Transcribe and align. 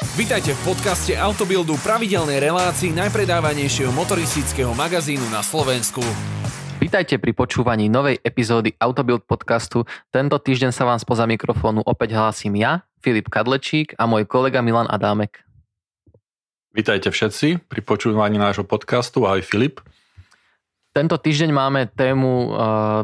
Vítajte 0.00 0.56
v 0.56 0.72
podcaste 0.72 1.12
Autobildu 1.12 1.76
pravidelnej 1.84 2.40
relácii 2.40 2.88
najpredávanejšieho 2.96 3.92
motoristického 3.92 4.72
magazínu 4.72 5.28
na 5.28 5.44
Slovensku. 5.44 6.00
Vítajte 6.80 7.20
pri 7.20 7.36
počúvaní 7.36 7.92
novej 7.92 8.16
epizódy 8.24 8.72
Autobild 8.80 9.28
podcastu. 9.28 9.84
Tento 10.08 10.40
týždeň 10.40 10.72
sa 10.72 10.88
vám 10.88 10.96
spoza 10.96 11.28
mikrofónu 11.28 11.84
opäť 11.84 12.16
hlásim 12.16 12.56
ja, 12.56 12.88
Filip 13.04 13.28
Kadlečík 13.28 13.92
a 14.00 14.08
môj 14.08 14.24
kolega 14.24 14.64
Milan 14.64 14.88
Adámek. 14.88 15.44
Vítajte 16.72 17.12
všetci 17.12 17.68
pri 17.68 17.80
počúvaní 17.84 18.40
nášho 18.40 18.64
podcastu. 18.64 19.28
Ahoj 19.28 19.44
Filip. 19.44 19.84
Tento 20.96 21.20
týždeň 21.20 21.50
máme 21.52 21.92
tému 21.92 22.48
uh, 22.48 22.48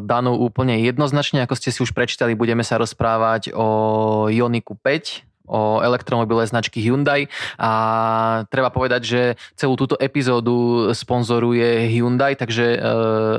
danú 0.01 0.33
úplne 0.33 0.81
jednoznačne, 0.81 1.45
ako 1.45 1.53
ste 1.61 1.69
si 1.69 1.85
už 1.85 1.93
prečítali, 1.93 2.33
budeme 2.33 2.65
sa 2.65 2.81
rozprávať 2.81 3.53
o 3.53 3.67
Ioniku 4.33 4.73
5, 4.81 5.26
o 5.47 5.79
elektromobile 5.79 6.43
značky 6.43 6.83
Hyundai 6.83 7.31
a 7.55 7.71
treba 8.51 8.69
povedať, 8.69 9.01
že 9.01 9.21
celú 9.55 9.79
túto 9.79 9.95
epizódu 9.97 10.91
sponzoruje 10.91 11.87
Hyundai, 11.89 12.35
takže 12.35 12.75
e, 12.75 12.79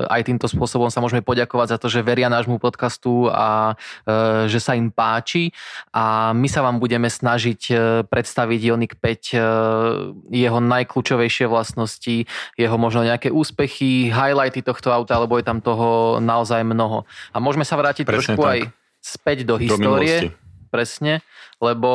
aj 0.09 0.21
týmto 0.25 0.49
spôsobom 0.49 0.89
sa 0.89 0.99
môžeme 0.99 1.21
poďakovať 1.21 1.67
za 1.69 1.77
to, 1.77 1.87
že 1.87 2.01
veria 2.01 2.27
nášmu 2.27 2.57
podcastu 2.57 3.29
a 3.29 3.77
e, 4.03 4.45
že 4.49 4.57
sa 4.57 4.73
im 4.73 4.89
páči 4.89 5.53
a 5.93 6.33
my 6.33 6.49
sa 6.49 6.65
vám 6.65 6.81
budeme 6.81 7.07
snažiť 7.07 7.61
e, 7.69 7.73
predstaviť 8.09 8.59
Ioniq 8.59 8.93
5 8.97 10.33
jeho 10.33 10.59
najkľúčovejšie 10.59 11.45
vlastnosti, 11.45 12.25
jeho 12.57 12.77
možno 12.81 13.05
nejaké 13.05 13.29
úspechy, 13.29 14.09
highlighty 14.09 14.65
tohto 14.65 14.89
auta, 14.89 15.21
lebo 15.21 15.37
je 15.37 15.45
tam 15.45 15.61
toho 15.61 16.17
naozaj 16.17 16.65
mnoho. 16.65 17.05
A 17.31 17.37
môžeme 17.37 17.63
sa 17.63 17.77
vrátiť 17.77 18.09
Presne 18.09 18.35
trošku 18.35 18.41
tak. 18.41 18.51
aj 18.51 18.59
späť 18.99 19.37
do 19.47 19.55
histórie. 19.55 20.33
Do 20.33 20.48
presne, 20.69 21.25
lebo 21.59 21.91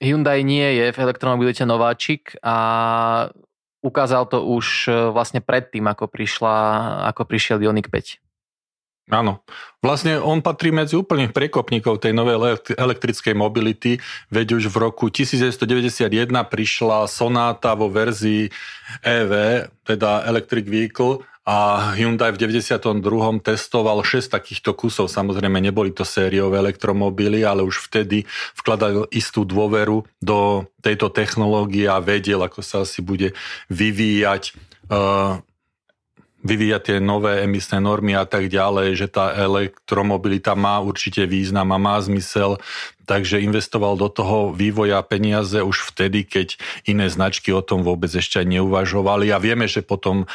Hyundai 0.00 0.40
nie 0.44 0.64
je 0.80 0.92
v 0.92 1.00
elektromobilite 1.02 1.64
nováčik 1.68 2.36
a 2.40 2.56
ukázal 3.84 4.28
to 4.28 4.44
už 4.44 4.88
e, 4.88 5.12
vlastne 5.12 5.44
predtým, 5.44 5.84
ako, 5.88 6.08
prišla, 6.08 6.56
ako 7.12 7.28
prišiel 7.28 7.60
Ioniq 7.60 7.92
5. 7.92 8.20
Áno. 9.10 9.42
Vlastne 9.82 10.22
on 10.22 10.38
patrí 10.38 10.70
medzi 10.70 10.94
úplných 10.94 11.34
prekopníkov 11.34 11.98
tej 11.98 12.14
novej 12.14 12.62
elektrickej 12.78 13.34
mobility, 13.34 13.98
veď 14.30 14.62
už 14.62 14.70
v 14.70 14.76
roku 14.78 15.10
1991 15.10 16.06
prišla 16.46 17.10
Sonata 17.10 17.74
vo 17.74 17.90
verzii 17.90 18.46
EV, 19.02 19.66
teda 19.82 20.30
Electric 20.30 20.64
Vehicle, 20.70 21.26
a 21.50 21.90
Hyundai 21.98 22.30
v 22.30 22.38
92. 22.38 23.42
testoval 23.42 24.06
6 24.06 24.30
takýchto 24.30 24.70
kusov. 24.78 25.10
Samozrejme, 25.10 25.58
neboli 25.58 25.90
to 25.90 26.06
sériové 26.06 26.62
elektromobily, 26.62 27.42
ale 27.42 27.66
už 27.66 27.90
vtedy 27.90 28.22
vkladal 28.54 29.10
istú 29.10 29.42
dôveru 29.42 30.06
do 30.22 30.70
tejto 30.78 31.10
technológie 31.10 31.90
a 31.90 31.98
vedel, 31.98 32.38
ako 32.46 32.62
sa 32.62 32.86
asi 32.86 33.02
bude 33.02 33.34
vyvíjať 33.66 34.54
uh, 34.94 35.42
vyvíjať 36.40 36.82
tie 36.82 36.96
nové 36.98 37.44
emisné 37.44 37.80
normy 37.84 38.16
a 38.16 38.24
tak 38.24 38.48
ďalej, 38.48 38.96
že 38.96 39.06
tá 39.12 39.36
elektromobilita 39.36 40.56
má 40.56 40.80
určite 40.80 41.28
význam 41.28 41.68
a 41.72 41.78
má 41.78 42.00
zmysel, 42.00 42.56
takže 43.04 43.42
investoval 43.42 43.98
do 43.98 44.06
toho 44.06 44.54
vývoja 44.54 45.02
peniaze 45.02 45.58
už 45.58 45.90
vtedy, 45.90 46.22
keď 46.22 46.54
iné 46.86 47.10
značky 47.10 47.50
o 47.50 47.58
tom 47.58 47.82
vôbec 47.82 48.08
ešte 48.08 48.40
neuvažovali. 48.46 49.34
A 49.34 49.42
vieme, 49.42 49.66
že 49.66 49.82
potom 49.82 50.24
e, 50.24 50.26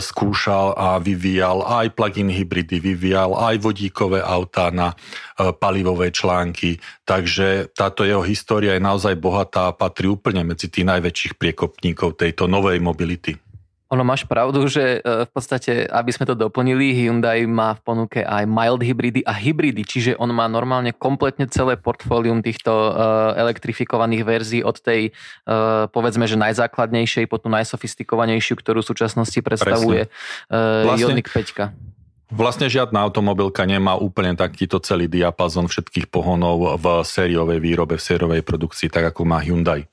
skúšal 0.00 0.72
a 0.72 0.96
vyvíjal 0.96 1.60
aj 1.60 1.92
plug-in 1.92 2.32
hybridy, 2.32 2.80
vyvíjal 2.80 3.36
aj 3.36 3.60
vodíkové 3.60 4.24
autá 4.24 4.72
na 4.72 4.96
e, 5.36 5.52
palivové 5.52 6.08
články, 6.08 6.80
takže 7.04 7.68
táto 7.76 8.02
jeho 8.02 8.24
história 8.24 8.74
je 8.74 8.82
naozaj 8.82 9.14
bohatá 9.20 9.68
a 9.68 9.76
patrí 9.76 10.08
úplne 10.08 10.42
medzi 10.42 10.72
tých 10.72 10.88
najväčších 10.88 11.34
priekopníkov 11.36 12.16
tejto 12.16 12.48
novej 12.48 12.80
mobility. 12.80 13.51
Ono 13.92 14.08
máš 14.08 14.24
pravdu, 14.24 14.64
že 14.72 15.04
e, 15.04 15.28
v 15.28 15.30
podstate, 15.30 15.84
aby 15.84 16.08
sme 16.16 16.24
to 16.24 16.32
doplnili, 16.32 16.96
Hyundai 16.96 17.44
má 17.44 17.76
v 17.76 17.80
ponuke 17.84 18.24
aj 18.24 18.48
mild 18.48 18.80
hybridy 18.80 19.20
a 19.20 19.36
hybridy, 19.36 19.84
čiže 19.84 20.16
on 20.16 20.32
má 20.32 20.48
normálne 20.48 20.96
kompletne 20.96 21.44
celé 21.52 21.76
portfólium 21.76 22.40
týchto 22.40 22.72
e, 22.72 22.90
elektrifikovaných 23.36 24.22
verzií 24.24 24.60
od 24.64 24.80
tej, 24.80 25.12
e, 25.12 25.52
povedzme, 25.92 26.24
že 26.24 26.40
najzákladnejšej 26.40 27.28
po 27.28 27.36
tú 27.36 27.52
najsofistikovanejšiu, 27.52 28.56
ktorú 28.56 28.80
v 28.80 28.88
súčasnosti 28.88 29.38
predstavuje 29.44 30.08
vlastne, 30.48 31.12
Ioniq 31.12 31.28
5. 31.28 32.32
Vlastne 32.32 32.72
žiadna 32.72 33.04
automobilka 33.04 33.68
nemá 33.68 34.00
úplne 34.00 34.32
takýto 34.32 34.80
celý 34.80 35.04
diapazon 35.04 35.68
všetkých 35.68 36.08
pohonov 36.08 36.80
v 36.80 37.04
sériovej 37.04 37.60
výrobe, 37.60 38.00
v 38.00 38.06
sériovej 38.08 38.40
produkcii, 38.40 38.88
tak 38.88 39.12
ako 39.12 39.28
má 39.28 39.36
Hyundai. 39.44 39.84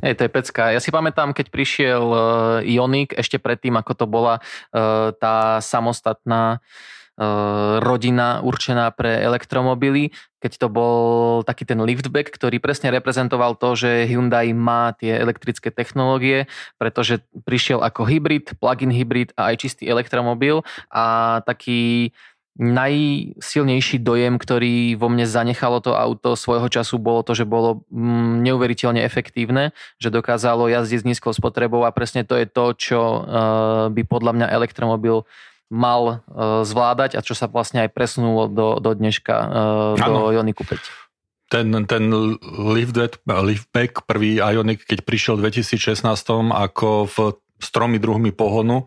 Hej, 0.00 0.16
to 0.16 0.22
je 0.26 0.30
pecka. 0.32 0.72
Ja 0.72 0.80
si 0.80 0.88
pamätám, 0.88 1.36
keď 1.36 1.52
prišiel 1.52 2.04
uh, 2.04 2.18
Ioniq, 2.64 3.12
ešte 3.16 3.36
predtým, 3.36 3.76
ako 3.76 3.92
to 3.96 4.06
bola 4.08 4.40
uh, 4.40 5.12
tá 5.16 5.60
samostatná 5.60 6.60
uh, 6.60 7.76
rodina 7.84 8.40
určená 8.40 8.88
pre 8.96 9.20
elektromobily, 9.20 10.12
keď 10.40 10.52
to 10.56 10.68
bol 10.72 11.00
taký 11.44 11.68
ten 11.68 11.76
liftback, 11.84 12.32
ktorý 12.32 12.64
presne 12.64 12.88
reprezentoval 12.88 13.60
to, 13.60 13.76
že 13.76 14.08
Hyundai 14.08 14.56
má 14.56 14.96
tie 14.96 15.20
elektrické 15.20 15.68
technológie, 15.68 16.48
pretože 16.80 17.20
prišiel 17.44 17.84
ako 17.84 18.08
hybrid, 18.08 18.56
plug-in 18.56 18.88
hybrid 18.88 19.36
a 19.36 19.52
aj 19.52 19.68
čistý 19.68 19.84
elektromobil 19.92 20.64
a 20.88 21.38
taký 21.44 22.10
najsilnejší 22.58 24.02
dojem, 24.02 24.34
ktorý 24.36 24.98
vo 24.98 25.06
mne 25.06 25.24
zanechalo 25.24 25.78
to 25.78 25.94
auto 25.94 26.34
svojho 26.34 26.66
času, 26.66 26.98
bolo 26.98 27.22
to, 27.22 27.38
že 27.38 27.46
bolo 27.46 27.86
mm, 27.88 28.42
neuveriteľne 28.42 29.06
efektívne, 29.06 29.70
že 30.02 30.10
dokázalo 30.10 30.66
jazdiť 30.66 30.98
s 31.00 31.08
nízkou 31.14 31.30
spotrebou 31.30 31.86
a 31.86 31.94
presne 31.94 32.26
to 32.26 32.34
je 32.34 32.50
to, 32.50 32.74
čo 32.74 33.00
uh, 33.00 33.22
by 33.94 34.02
podľa 34.02 34.32
mňa 34.34 34.46
elektromobil 34.50 35.22
mal 35.70 36.02
uh, 36.26 36.66
zvládať 36.66 37.14
a 37.14 37.22
čo 37.22 37.38
sa 37.38 37.46
vlastne 37.46 37.86
aj 37.86 37.94
presunulo 37.94 38.50
do, 38.50 38.82
do 38.82 38.90
dneška 38.98 39.34
uh, 39.96 40.02
do 40.02 40.34
Ioniku 40.34 40.66
5 40.66 41.10
ten, 41.50 41.66
ten 41.90 42.04
liftback, 42.62 43.26
liftback, 43.26 44.06
prvý 44.06 44.38
Ioniq, 44.38 44.86
keď 44.86 45.02
prišiel 45.02 45.34
v 45.34 45.50
2016 45.50 46.06
ako 46.54 47.10
v, 47.10 47.16
s 47.58 47.68
tromi 47.74 47.98
druhmi 47.98 48.30
pohonu, 48.30 48.86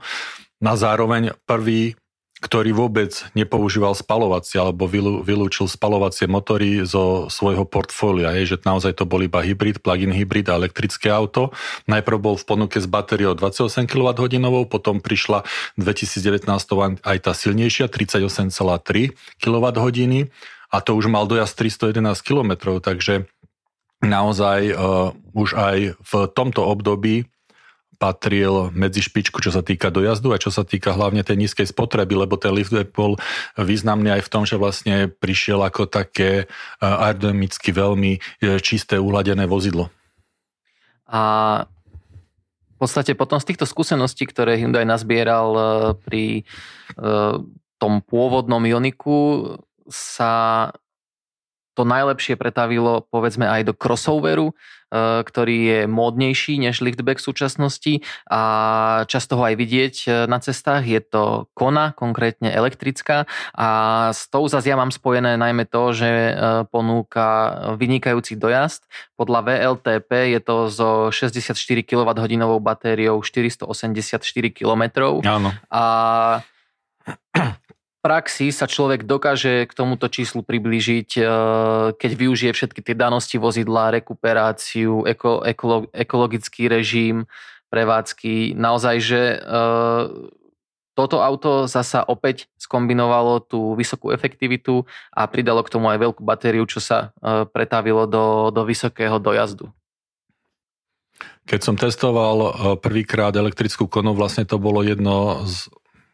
na 0.63 0.79
zároveň 0.79 1.35
prvý 1.44 2.00
ktorý 2.44 2.76
vôbec 2.76 3.16
nepoužíval 3.40 3.96
spalovacie 3.96 4.59
alebo 4.59 4.84
vylúčil 5.24 5.72
spalovacie 5.72 6.28
motory 6.28 6.84
zo 6.84 7.31
svojho 7.31 7.64
portfólia. 7.64 8.36
Je, 8.36 8.54
že 8.54 8.58
naozaj 8.68 9.00
to 9.00 9.08
bol 9.08 9.24
iba 9.24 9.40
hybrid, 9.40 9.80
plug-in 9.80 10.12
hybrid 10.12 10.52
a 10.52 10.59
elektrické 10.59 11.08
auto. 11.08 11.56
Najprv 11.88 12.18
bol 12.20 12.36
v 12.36 12.44
ponuke 12.44 12.84
s 12.84 12.88
batériou 12.92 13.32
28 13.32 13.88
kWh, 13.88 14.68
potom 14.68 15.00
prišla 15.00 15.48
v 15.80 15.82
2019 15.88 16.44
aj 17.00 17.18
tá 17.24 17.32
silnejšia 17.32 17.88
38,3 17.88 19.16
kWh 19.40 19.88
a 20.74 20.78
to 20.82 20.92
už 20.98 21.06
mal 21.08 21.30
dojazd 21.30 21.53
311 21.56 22.26
km, 22.26 22.82
takže 22.82 23.30
naozaj 24.03 24.74
uh, 24.74 25.16
už 25.32 25.56
aj 25.56 25.78
v 25.96 26.14
tomto 26.36 26.66
období 26.66 27.30
patril 28.03 28.68
medzi 28.75 29.00
špičku, 29.00 29.40
čo 29.40 29.56
sa 29.56 29.64
týka 29.64 29.88
dojazdu 29.88 30.36
a 30.36 30.41
čo 30.41 30.52
sa 30.52 30.68
týka 30.68 30.91
hlavne 30.91 31.24
tej 31.24 31.40
nízkej 31.40 31.72
spotreby, 31.72 32.19
lebo 32.19 32.36
ten 32.36 32.52
liftback 32.52 32.91
bol 32.91 33.16
významný 33.56 34.12
aj 34.19 34.28
v 34.28 34.31
tom, 34.31 34.44
že 34.44 34.59
vlastne 34.59 35.08
prišiel 35.08 35.64
ako 35.64 35.88
také 35.88 36.44
e, 36.44 36.46
aerodynamicky 36.84 37.72
veľmi 37.72 38.19
e, 38.19 38.59
čisté, 38.59 39.00
uhladené 39.00 39.47
vozidlo. 39.47 39.88
A 41.08 41.24
v 42.75 42.78
podstate 42.84 43.16
potom 43.16 43.40
z 43.40 43.56
týchto 43.56 43.64
skúseností, 43.64 44.28
ktoré 44.28 44.59
Hyundai 44.59 44.84
nazbieral 44.84 45.47
e, 45.56 45.64
pri 46.03 46.24
tom 47.80 48.03
pôvodnom 48.03 48.59
Ioniku, 48.68 49.47
sa 49.88 50.70
to 51.74 51.84
najlepšie 51.88 52.38
pretavilo 52.38 53.02
povedzme 53.09 53.50
aj 53.50 53.72
do 53.72 53.74
crossoveru, 53.74 54.53
ktorý 55.25 55.57
je 55.57 55.79
módnejší 55.90 56.61
než 56.61 56.85
liftback 56.85 57.17
v 57.17 57.28
súčasnosti 57.28 57.93
a 58.29 58.41
často 59.09 59.41
ho 59.41 59.43
aj 59.43 59.55
vidieť 59.57 59.95
e, 60.05 60.07
na 60.29 60.37
cestách. 60.37 60.85
Je 60.85 61.01
to 61.01 61.49
Kona, 61.57 61.97
konkrétne 61.97 62.53
elektrická 62.53 63.25
a 63.57 63.69
s 64.13 64.29
tou 64.29 64.45
zase 64.45 64.69
ja 64.69 64.78
mám 64.78 64.93
spojené 64.93 65.34
najmä 65.35 65.66
to, 65.66 65.97
že 65.97 66.09
e, 66.09 66.34
ponúka 66.69 67.57
vynikajúci 67.75 68.37
dojazd. 68.37 68.85
Podľa 69.17 69.40
VLTP 69.49 70.37
je 70.37 70.40
to 70.45 70.55
so 70.69 70.90
64 71.09 71.57
kWh 71.81 72.51
batériou 72.61 73.17
484 73.25 74.22
km. 74.53 74.84
Áno. 75.25 75.49
A 75.73 75.84
praxi 78.03 78.52
sa 78.52 78.67
človek 78.67 79.08
dokáže 79.08 79.64
k 79.64 79.72
tomuto 79.72 80.11
číslu 80.11 80.44
priblížiť, 80.44 81.09
e, 81.16 81.23
keď 81.96 82.11
využije 82.20 82.52
všetky 82.52 82.84
tie 82.84 82.96
danosti 83.00 83.40
vozidla, 83.40 83.96
rekuperáciu, 83.96 85.08
eko, 85.08 85.47
ekolo, 85.47 85.88
ekologický 85.96 86.67
režim, 86.67 87.23
prevádzky. 87.72 88.59
Naozaj, 88.59 88.96
že 89.00 89.22
e, 89.23 89.38
toto 90.94 91.23
auto 91.23 91.66
zasa 91.66 92.03
opäť 92.03 92.52
skombinovalo 92.59 93.40
tú 93.40 93.73
vysokú 93.79 94.11
efektivitu 94.11 94.84
a 95.16 95.26
pridalo 95.26 95.64
k 95.64 95.72
tomu 95.72 95.88
aj 95.88 96.03
veľkú 96.03 96.22
batériu, 96.22 96.67
čo 96.67 96.84
sa 96.84 97.16
e, 97.23 97.47
pretavilo 97.47 98.03
do, 98.03 98.52
do 98.52 98.67
vysokého 98.67 99.16
dojazdu. 99.17 99.72
Keď 101.47 101.59
som 101.64 101.76
testoval 101.79 102.55
prvýkrát 102.84 103.32
elektrickú 103.35 103.88
konu, 103.88 104.11
vlastne 104.16 104.44
to 104.44 104.59
bolo 104.59 104.84
jedno 104.84 105.44
z 105.47 105.72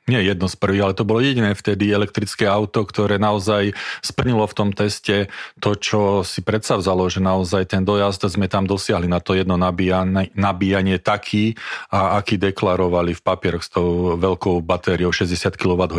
nie 0.09 0.25
jedno 0.25 0.49
z 0.49 0.57
prvých, 0.57 0.83
ale 0.89 0.97
to 0.97 1.05
bolo 1.05 1.21
jediné 1.21 1.53
vtedy 1.53 1.93
elektrické 1.93 2.49
auto, 2.49 2.81
ktoré 2.81 3.21
naozaj 3.21 3.77
splnilo 4.01 4.49
v 4.49 4.57
tom 4.57 4.69
teste 4.73 5.29
to, 5.61 5.77
čo 5.77 6.25
si 6.25 6.41
vzalo, 6.41 7.05
že 7.07 7.21
naozaj 7.21 7.69
ten 7.69 7.85
dojazd 7.85 8.25
sme 8.25 8.49
tam 8.49 8.65
dosiahli 8.65 9.05
na 9.05 9.21
to 9.21 9.37
jedno 9.37 9.55
nabíjanie, 9.55 10.33
nabíjanie 10.33 10.97
taký, 10.97 11.53
a 11.93 12.17
aký 12.17 12.41
deklarovali 12.41 13.13
v 13.13 13.21
papieroch 13.21 13.61
s 13.61 13.69
tou 13.69 14.17
veľkou 14.17 14.65
batériou 14.65 15.13
60 15.13 15.53
kWh. 15.53 15.97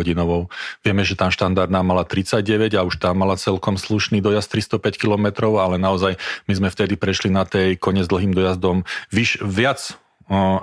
Vieme, 0.83 1.03
že 1.07 1.15
tam 1.15 1.31
štandardná 1.31 1.79
mala 1.81 2.03
39 2.03 2.75
a 2.75 2.81
už 2.83 2.99
tam 2.99 3.23
mala 3.23 3.39
celkom 3.39 3.79
slušný 3.79 4.19
dojazd 4.19 4.51
305 4.75 4.99
km, 4.99 5.55
ale 5.55 5.79
naozaj 5.79 6.19
my 6.51 6.53
sme 6.57 6.69
vtedy 6.69 6.99
prešli 6.99 7.31
na 7.31 7.47
tej 7.47 7.79
kone 7.79 8.03
s 8.03 8.11
dlhým 8.11 8.35
dojazdom 8.35 8.83
vyš, 9.13 9.39
viac 9.45 9.95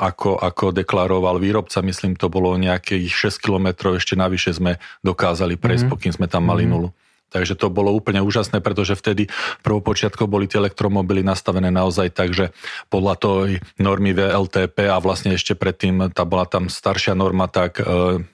ako, 0.00 0.40
ako 0.40 0.72
deklaroval 0.72 1.36
výrobca, 1.36 1.84
myslím, 1.84 2.16
to 2.16 2.32
bolo 2.32 2.56
nejakých 2.56 3.36
6 3.36 3.44
kilometrov, 3.44 4.00
ešte 4.00 4.16
navyše 4.16 4.56
sme 4.56 4.80
dokázali 5.04 5.60
prejsť, 5.60 5.84
mm-hmm. 5.84 5.92
pokým 5.92 6.12
sme 6.16 6.24
tam 6.24 6.48
mali 6.48 6.64
mm-hmm. 6.64 6.72
nulu. 6.72 6.90
Takže 7.28 7.60
to 7.60 7.68
bolo 7.68 7.92
úplne 7.92 8.24
úžasné, 8.24 8.64
pretože 8.64 8.96
vtedy 8.96 9.28
prvopočiatko 9.60 10.24
boli 10.24 10.48
tie 10.48 10.64
elektromobily 10.64 11.20
nastavené 11.20 11.68
naozaj 11.68 12.08
tak, 12.16 12.32
že 12.32 12.56
podľa 12.88 13.14
tej 13.20 13.50
normy 13.76 14.16
VLTP 14.16 14.88
a 14.88 14.96
vlastne 14.96 15.36
ešte 15.36 15.52
predtým 15.52 16.08
tá 16.16 16.24
bola 16.24 16.48
tam 16.48 16.72
staršia 16.72 17.12
norma, 17.12 17.44
tak 17.44 17.84
e, 17.84 18.24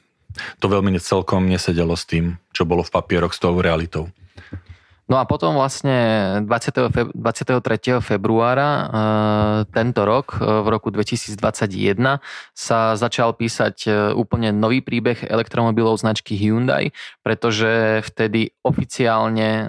to 0.63 0.67
veľmi 0.71 0.95
celkom 1.03 1.51
nesedelo 1.51 1.99
s 1.99 2.07
tým, 2.07 2.39
čo 2.55 2.63
bolo 2.63 2.87
v 2.87 2.95
papieroch 2.95 3.35
s 3.35 3.43
tou 3.43 3.59
realitou. 3.59 4.15
No 5.05 5.21
a 5.21 5.29
potom 5.29 5.53
vlastne 5.53 6.41
20. 6.49 6.89
Feb- 6.89 7.13
23. 7.13 8.01
februára 8.01 8.69
e, 8.73 8.85
tento 9.69 10.01
rok, 10.09 10.41
e, 10.41 10.65
v 10.65 10.67
roku 10.73 10.89
2021, 10.89 12.25
sa 12.57 12.97
začal 12.97 13.37
písať 13.37 13.77
e, 13.85 13.91
úplne 14.17 14.49
nový 14.57 14.81
príbeh 14.81 15.29
elektromobilov 15.29 16.01
značky 16.01 16.41
Hyundai, 16.41 16.97
pretože 17.21 18.01
vtedy 18.01 18.57
oficiálne 18.65 19.49
e, 19.49 19.67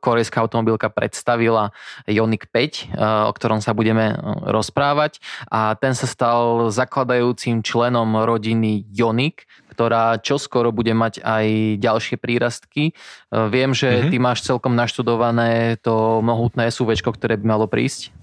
korejská 0.00 0.40
automobilka 0.40 0.88
predstavila 0.88 1.76
Ioniq 2.08 2.48
5, 2.48 2.56
e, 2.56 2.84
o 3.28 3.32
ktorom 3.36 3.60
sa 3.60 3.76
budeme 3.76 4.16
rozprávať 4.40 5.20
a 5.52 5.76
ten 5.76 5.92
sa 5.92 6.08
stal 6.08 6.72
zakladajúcim 6.72 7.60
členom 7.60 8.24
rodiny 8.24 8.88
Ioniq, 8.88 9.44
ktorá 9.76 10.16
čoskoro 10.16 10.72
bude 10.72 10.96
mať 10.96 11.20
aj 11.20 11.76
ďalšie 11.76 12.16
prírastky. 12.16 12.90
E, 12.90 12.92
viem, 13.52 13.76
že 13.76 13.92
mm-hmm. 13.92 14.08
ty 14.08 14.16
máš 14.16 14.48
celkom 14.48 14.72
naštudované 14.72 15.76
to 15.84 16.24
mohutné 16.24 16.72
SUV, 16.72 16.96
ktoré 16.96 17.36
by 17.36 17.44
malo 17.44 17.68
prísť. 17.68 18.16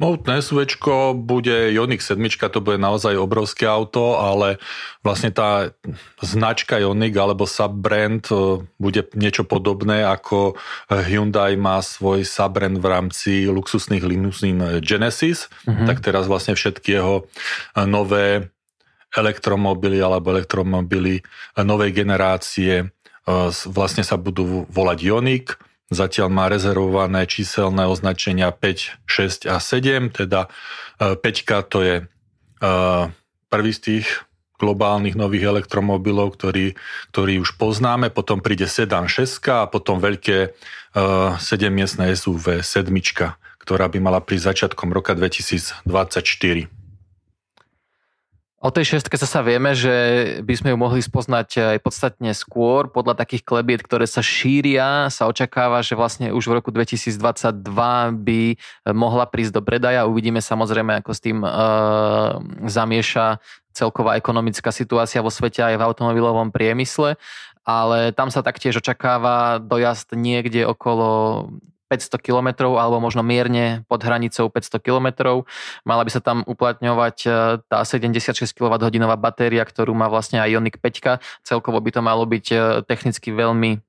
Mohutné 0.00 0.42
SUV 0.42 0.66
bude 1.14 1.70
Ioniq 1.70 2.02
7, 2.02 2.18
to 2.50 2.58
bude 2.58 2.80
naozaj 2.80 3.14
obrovské 3.14 3.70
auto, 3.70 4.18
ale 4.18 4.58
vlastne 5.06 5.30
tá 5.30 5.70
značka 6.18 6.80
Ioniq 6.80 7.14
alebo 7.14 7.46
subbrand 7.46 8.26
e, 8.32 8.66
bude 8.80 9.06
niečo 9.14 9.44
podobné 9.44 10.02
ako 10.02 10.58
Hyundai 10.88 11.54
má 11.54 11.78
svoj 11.84 12.26
subbrand 12.26 12.82
v 12.82 12.86
rámci 12.88 13.32
luxusných 13.46 14.02
limuzín 14.02 14.58
Genesis, 14.82 15.46
mm-hmm. 15.68 15.86
tak 15.86 16.02
teraz 16.02 16.26
vlastne 16.26 16.58
všetky 16.58 16.98
jeho 16.98 17.28
nové 17.86 18.50
elektromobily 19.12 20.00
alebo 20.00 20.32
elektromobily 20.32 21.20
novej 21.60 21.90
generácie 21.92 22.72
e, 22.80 22.86
vlastne 23.68 24.02
sa 24.04 24.16
budú 24.16 24.64
volať 24.72 24.98
Ioniq. 25.04 25.46
Zatiaľ 25.92 26.32
má 26.32 26.48
rezervované 26.48 27.28
číselné 27.28 27.84
označenia 27.84 28.48
5, 28.48 29.04
6 29.04 29.52
a 29.52 29.60
7, 29.60 30.08
teda 30.24 30.48
5 30.98 31.20
e, 31.20 31.42
to 31.68 31.78
je 31.84 31.96
e, 32.00 32.04
prvý 33.52 33.72
z 33.76 33.80
tých 33.80 34.06
globálnych 34.56 35.18
nových 35.18 35.50
elektromobilov, 35.50 36.38
ktorý, 36.38 36.78
ktorý 37.10 37.42
už 37.42 37.58
poznáme, 37.58 38.14
potom 38.14 38.38
príde 38.38 38.70
sedan 38.70 39.10
6 39.10 39.42
a 39.50 39.66
potom 39.66 39.98
veľké 39.98 40.54
7-miestne 41.42 42.06
SUV 42.14 42.62
7, 42.62 42.86
ktorá 43.58 43.90
by 43.90 43.98
mala 43.98 44.22
prísť 44.22 44.70
začiatkom 44.70 44.94
roka 44.94 45.18
2024. 45.18 45.82
O 48.62 48.70
tej 48.70 48.94
šestke 48.94 49.18
sa 49.18 49.42
vieme, 49.42 49.74
že 49.74 49.90
by 50.46 50.54
sme 50.54 50.68
ju 50.70 50.78
mohli 50.78 51.02
spoznať 51.02 51.74
aj 51.74 51.78
podstatne 51.82 52.30
skôr. 52.30 52.86
Podľa 52.86 53.18
takých 53.18 53.42
klebiet, 53.42 53.82
ktoré 53.82 54.06
sa 54.06 54.22
šíria, 54.22 55.10
sa 55.10 55.26
očakáva, 55.26 55.82
že 55.82 55.98
vlastne 55.98 56.30
už 56.30 56.46
v 56.46 56.62
roku 56.62 56.70
2022 56.70 57.58
by 58.22 58.42
mohla 58.94 59.26
prísť 59.26 59.58
do 59.58 59.66
predaja. 59.66 60.06
Uvidíme 60.06 60.38
samozrejme, 60.38 61.02
ako 61.02 61.10
s 61.10 61.20
tým 61.20 61.42
uh, 61.42 62.38
zamieša 62.70 63.42
celková 63.74 64.14
ekonomická 64.14 64.70
situácia 64.70 65.26
vo 65.26 65.34
svete 65.34 65.58
aj 65.66 65.82
v 65.82 65.82
automobilovom 65.82 66.54
priemysle 66.54 67.18
ale 67.62 68.10
tam 68.10 68.26
sa 68.26 68.42
taktiež 68.42 68.82
očakáva 68.82 69.62
dojazd 69.62 70.18
niekde 70.18 70.66
okolo 70.66 71.46
500 71.92 72.16
km 72.24 72.72
alebo 72.72 73.04
možno 73.04 73.20
mierne 73.20 73.84
pod 73.84 74.00
hranicou 74.00 74.48
500 74.48 74.80
km. 74.80 75.44
Mala 75.84 76.08
by 76.08 76.10
sa 76.16 76.24
tam 76.24 76.40
uplatňovať 76.48 77.16
e, 77.28 77.28
tá 77.68 77.84
76 77.84 78.56
kWh 78.56 79.12
batéria, 79.20 79.60
ktorú 79.68 79.92
má 79.92 80.08
vlastne 80.08 80.40
aj 80.40 80.56
Ioniq 80.56 80.80
5. 80.80 81.44
Celkovo 81.44 81.76
by 81.84 81.90
to 81.92 82.00
malo 82.00 82.24
byť 82.24 82.46
e, 82.48 82.56
technicky 82.88 83.28
veľmi 83.28 83.84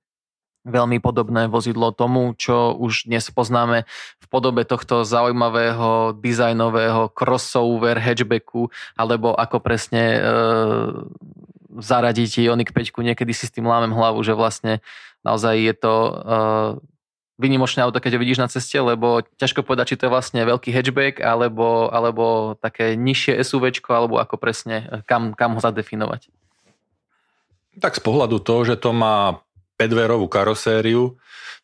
veľmi 0.63 1.03
podobné 1.03 1.51
vozidlo 1.51 1.91
tomu, 1.91 2.31
čo 2.39 2.71
už 2.71 3.11
dnes 3.11 3.27
poznáme 3.35 3.83
v 4.19 4.25
podobe 4.31 4.63
tohto 4.63 5.03
zaujímavého 5.03 6.15
dizajnového 6.15 7.11
crossover 7.11 7.99
hatchbacku, 7.99 8.71
alebo 8.95 9.35
ako 9.35 9.59
presne 9.59 10.03
e, 10.15 10.19
zaradiť 11.79 12.47
Ioniq 12.47 12.71
5. 12.71 12.95
Niekedy 12.95 13.35
si 13.35 13.51
s 13.51 13.53
tým 13.53 13.67
lámem 13.67 13.91
hlavu, 13.91 14.23
že 14.23 14.31
vlastne 14.31 14.79
naozaj 15.27 15.55
je 15.59 15.73
to 15.75 15.93
e, 15.93 16.13
vynimočné 17.41 17.81
auto, 17.81 17.97
keď 17.97 18.17
ho 18.17 18.21
vidíš 18.21 18.39
na 18.41 18.49
ceste, 18.51 18.77
lebo 18.77 19.25
ťažko 19.41 19.65
povedať, 19.65 19.93
či 19.93 19.97
to 19.97 20.05
je 20.07 20.13
vlastne 20.13 20.41
veľký 20.45 20.69
hatchback, 20.69 21.17
alebo, 21.19 21.89
alebo 21.89 22.53
také 22.61 22.93
nižšie 22.93 23.41
SUV, 23.41 23.73
alebo 23.89 24.21
ako 24.21 24.37
presne, 24.37 25.03
kam, 25.09 25.33
kam 25.33 25.57
ho 25.57 25.61
zadefinovať. 25.61 26.29
Tak 27.81 27.97
z 27.97 28.01
pohľadu 28.05 28.37
toho, 28.37 28.61
že 28.69 28.75
to 28.77 28.93
má 28.93 29.41
5 29.81 30.29
karosériu, 30.29 31.17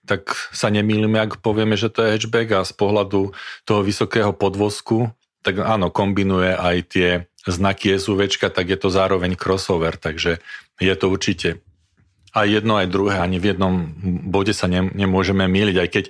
tak 0.09 0.33
sa 0.49 0.73
nemýlime, 0.73 1.21
ak 1.21 1.45
povieme, 1.45 1.77
že 1.77 1.93
to 1.93 2.01
je 2.01 2.17
hatchback 2.17 2.49
a 2.57 2.65
z 2.65 2.73
pohľadu 2.73 3.29
toho 3.61 3.81
vysokého 3.85 4.33
podvozku, 4.33 5.13
tak 5.45 5.61
áno, 5.61 5.93
kombinuje 5.93 6.51
aj 6.51 6.77
tie 6.89 7.09
znaky 7.45 7.95
SUV, 7.95 8.25
tak 8.27 8.65
je 8.67 8.77
to 8.77 8.89
zároveň 8.89 9.37
crossover, 9.37 9.95
takže 9.95 10.41
je 10.81 10.93
to 10.97 11.05
určite 11.13 11.61
aj 12.33 12.47
jedno, 12.47 12.77
aj 12.77 12.87
druhé, 12.89 13.17
ani 13.21 13.41
v 13.41 13.55
jednom 13.55 13.73
bode 14.29 14.53
sa 14.53 14.69
ne, 14.69 14.85
nemôžeme 14.93 15.45
míliť, 15.49 15.77
aj 15.81 15.89
keď 15.89 16.05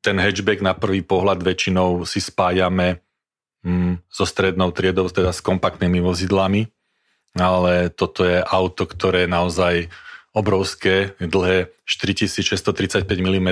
ten 0.00 0.16
hatchback 0.16 0.62
na 0.62 0.72
prvý 0.72 1.02
pohľad 1.02 1.42
väčšinou 1.42 2.06
si 2.08 2.22
spájame 2.22 3.02
mm, 3.66 4.08
so 4.08 4.24
strednou 4.24 4.70
triedou, 4.72 5.10
teda 5.10 5.34
s 5.34 5.44
kompaktnými 5.44 6.00
vozidlami, 6.00 6.70
ale 7.36 7.92
toto 7.92 8.24
je 8.24 8.40
auto, 8.40 8.88
ktoré 8.88 9.26
je 9.26 9.30
naozaj 9.30 9.74
obrovské, 10.32 11.18
dlhé 11.18 11.72
4635 11.88 13.04
mm, 13.08 13.48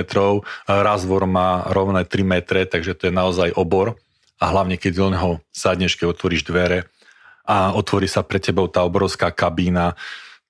razvor 0.65 1.27
má 1.27 1.67
rovné 1.67 2.05
3 2.07 2.23
metre, 2.23 2.63
takže 2.63 2.95
to 2.95 3.03
je 3.09 3.13
naozaj 3.13 3.51
obor. 3.57 3.99
A 4.37 4.53
hlavne 4.53 4.77
keď 4.77 4.91
do 4.93 5.07
neho 5.09 5.31
sadneš, 5.49 5.97
keď 5.97 6.13
otvoríš 6.13 6.45
dvere 6.45 6.85
a 7.41 7.73
otvorí 7.73 8.05
sa 8.05 8.21
pre 8.21 8.37
tebou 8.37 8.69
tá 8.69 8.85
obrovská 8.85 9.33
kabína, 9.33 9.97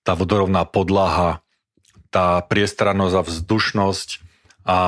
tá 0.08 0.16
vodorovná 0.16 0.64
podlaha, 0.64 1.44
tá 2.08 2.40
priestrannosť 2.40 3.16
a 3.20 3.28
vzdušnosť 3.28 4.10
a 4.64 4.80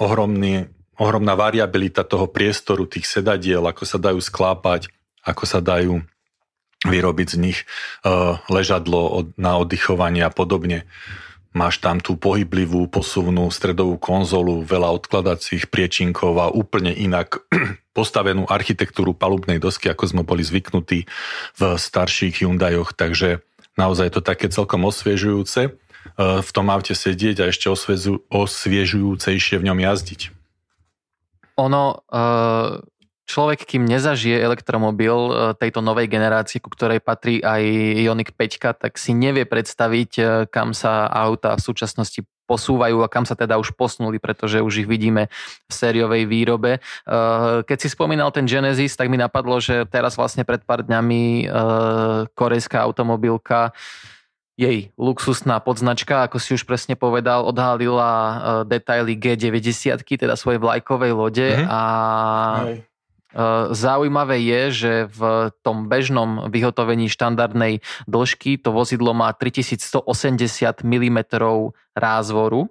ohromný, 0.00 0.72
ohromná 0.96 1.36
variabilita 1.36 2.00
toho 2.00 2.24
priestoru, 2.24 2.88
tých 2.88 3.04
sedadiel, 3.04 3.60
ako 3.68 3.84
sa 3.84 4.00
dajú 4.00 4.24
sklápať, 4.24 4.88
ako 5.20 5.44
sa 5.44 5.60
dajú 5.60 6.00
vyrobiť 6.88 7.28
z 7.28 7.36
nich 7.36 7.58
uh, 8.02 8.40
ležadlo 8.48 9.30
na 9.36 9.60
oddychovanie 9.60 10.24
a 10.24 10.32
podobne. 10.32 10.88
Máš 11.52 11.84
tam 11.84 12.00
tú 12.00 12.16
pohyblivú, 12.16 12.88
posuvnú 12.88 13.52
stredovú 13.52 14.00
konzolu, 14.00 14.64
veľa 14.64 14.88
odkladacích 14.96 15.68
priečinkov 15.68 16.32
a 16.40 16.48
úplne 16.48 16.96
inak 16.96 17.44
postavenú 17.96 18.48
architektúru 18.48 19.12
palubnej 19.12 19.60
dosky, 19.60 19.92
ako 19.92 20.04
sme 20.08 20.22
boli 20.24 20.40
zvyknutí 20.40 21.04
v 21.60 21.62
starších 21.76 22.40
Hyundaioch, 22.40 22.96
takže 22.96 23.44
naozaj 23.76 24.12
to 24.12 24.20
také 24.20 24.48
celkom 24.52 24.84
osviežujúce 24.88 25.60
e, 25.68 25.70
v 26.42 26.50
tom 26.52 26.66
aute 26.68 26.92
sedieť 26.92 27.36
a 27.42 27.48
ešte 27.48 27.72
osviežujúcejšie 28.28 29.56
v 29.60 29.66
ňom 29.70 29.78
jazdiť. 29.80 30.20
Ono, 31.60 32.00
e, 32.08 32.22
človek, 33.32 33.64
kým 33.64 33.88
nezažije 33.88 34.36
elektromobil 34.36 35.16
e, 35.16 35.32
tejto 35.56 35.80
novej 35.80 36.12
generácie, 36.12 36.60
ku 36.60 36.68
ktorej 36.68 37.00
patrí 37.00 37.40
aj 37.40 37.64
Ioniq 38.04 38.36
5, 38.36 38.76
tak 38.76 39.00
si 39.00 39.16
nevie 39.16 39.48
predstaviť, 39.48 40.44
kam 40.52 40.76
sa 40.76 41.08
auta 41.08 41.56
v 41.56 41.64
súčasnosti 41.64 42.20
posúvajú 42.44 43.00
a 43.00 43.08
kam 43.08 43.24
sa 43.24 43.32
teda 43.32 43.56
už 43.56 43.72
posnuli, 43.72 44.20
pretože 44.20 44.60
už 44.60 44.84
ich 44.84 44.88
vidíme 44.90 45.32
v 45.64 45.72
sériovej 45.72 46.28
výrobe. 46.28 46.84
Keď 47.64 47.78
si 47.80 47.88
spomínal 47.88 48.28
ten 48.34 48.44
Genesis, 48.44 48.98
tak 48.98 49.08
mi 49.08 49.16
napadlo, 49.16 49.56
že 49.62 49.88
teraz 49.88 50.20
vlastne 50.20 50.44
pred 50.44 50.60
pár 50.66 50.84
dňami 50.84 51.48
korejská 52.36 52.84
automobilka 52.84 53.72
jej 54.58 54.92
luxusná 55.00 55.64
podznačka, 55.64 56.28
ako 56.28 56.36
si 56.36 56.52
už 56.52 56.68
presne 56.68 56.92
povedal, 56.92 57.48
odhalila 57.48 58.12
detaily 58.68 59.16
G90, 59.16 60.04
teda 60.04 60.36
svojej 60.36 60.60
vlajkovej 60.60 61.12
lode 61.16 61.48
mm-hmm. 61.56 61.72
a 61.72 61.80
uh, 62.68 62.91
zaujímavé 63.72 64.36
je, 64.40 64.62
že 64.70 64.92
v 65.08 65.50
tom 65.64 65.88
bežnom 65.88 66.52
vyhotovení 66.52 67.08
štandardnej 67.08 67.80
dĺžky 68.04 68.60
to 68.60 68.72
vozidlo 68.72 69.16
má 69.16 69.32
3180 69.32 70.04
mm 70.84 71.18
rázvoru, 71.96 72.68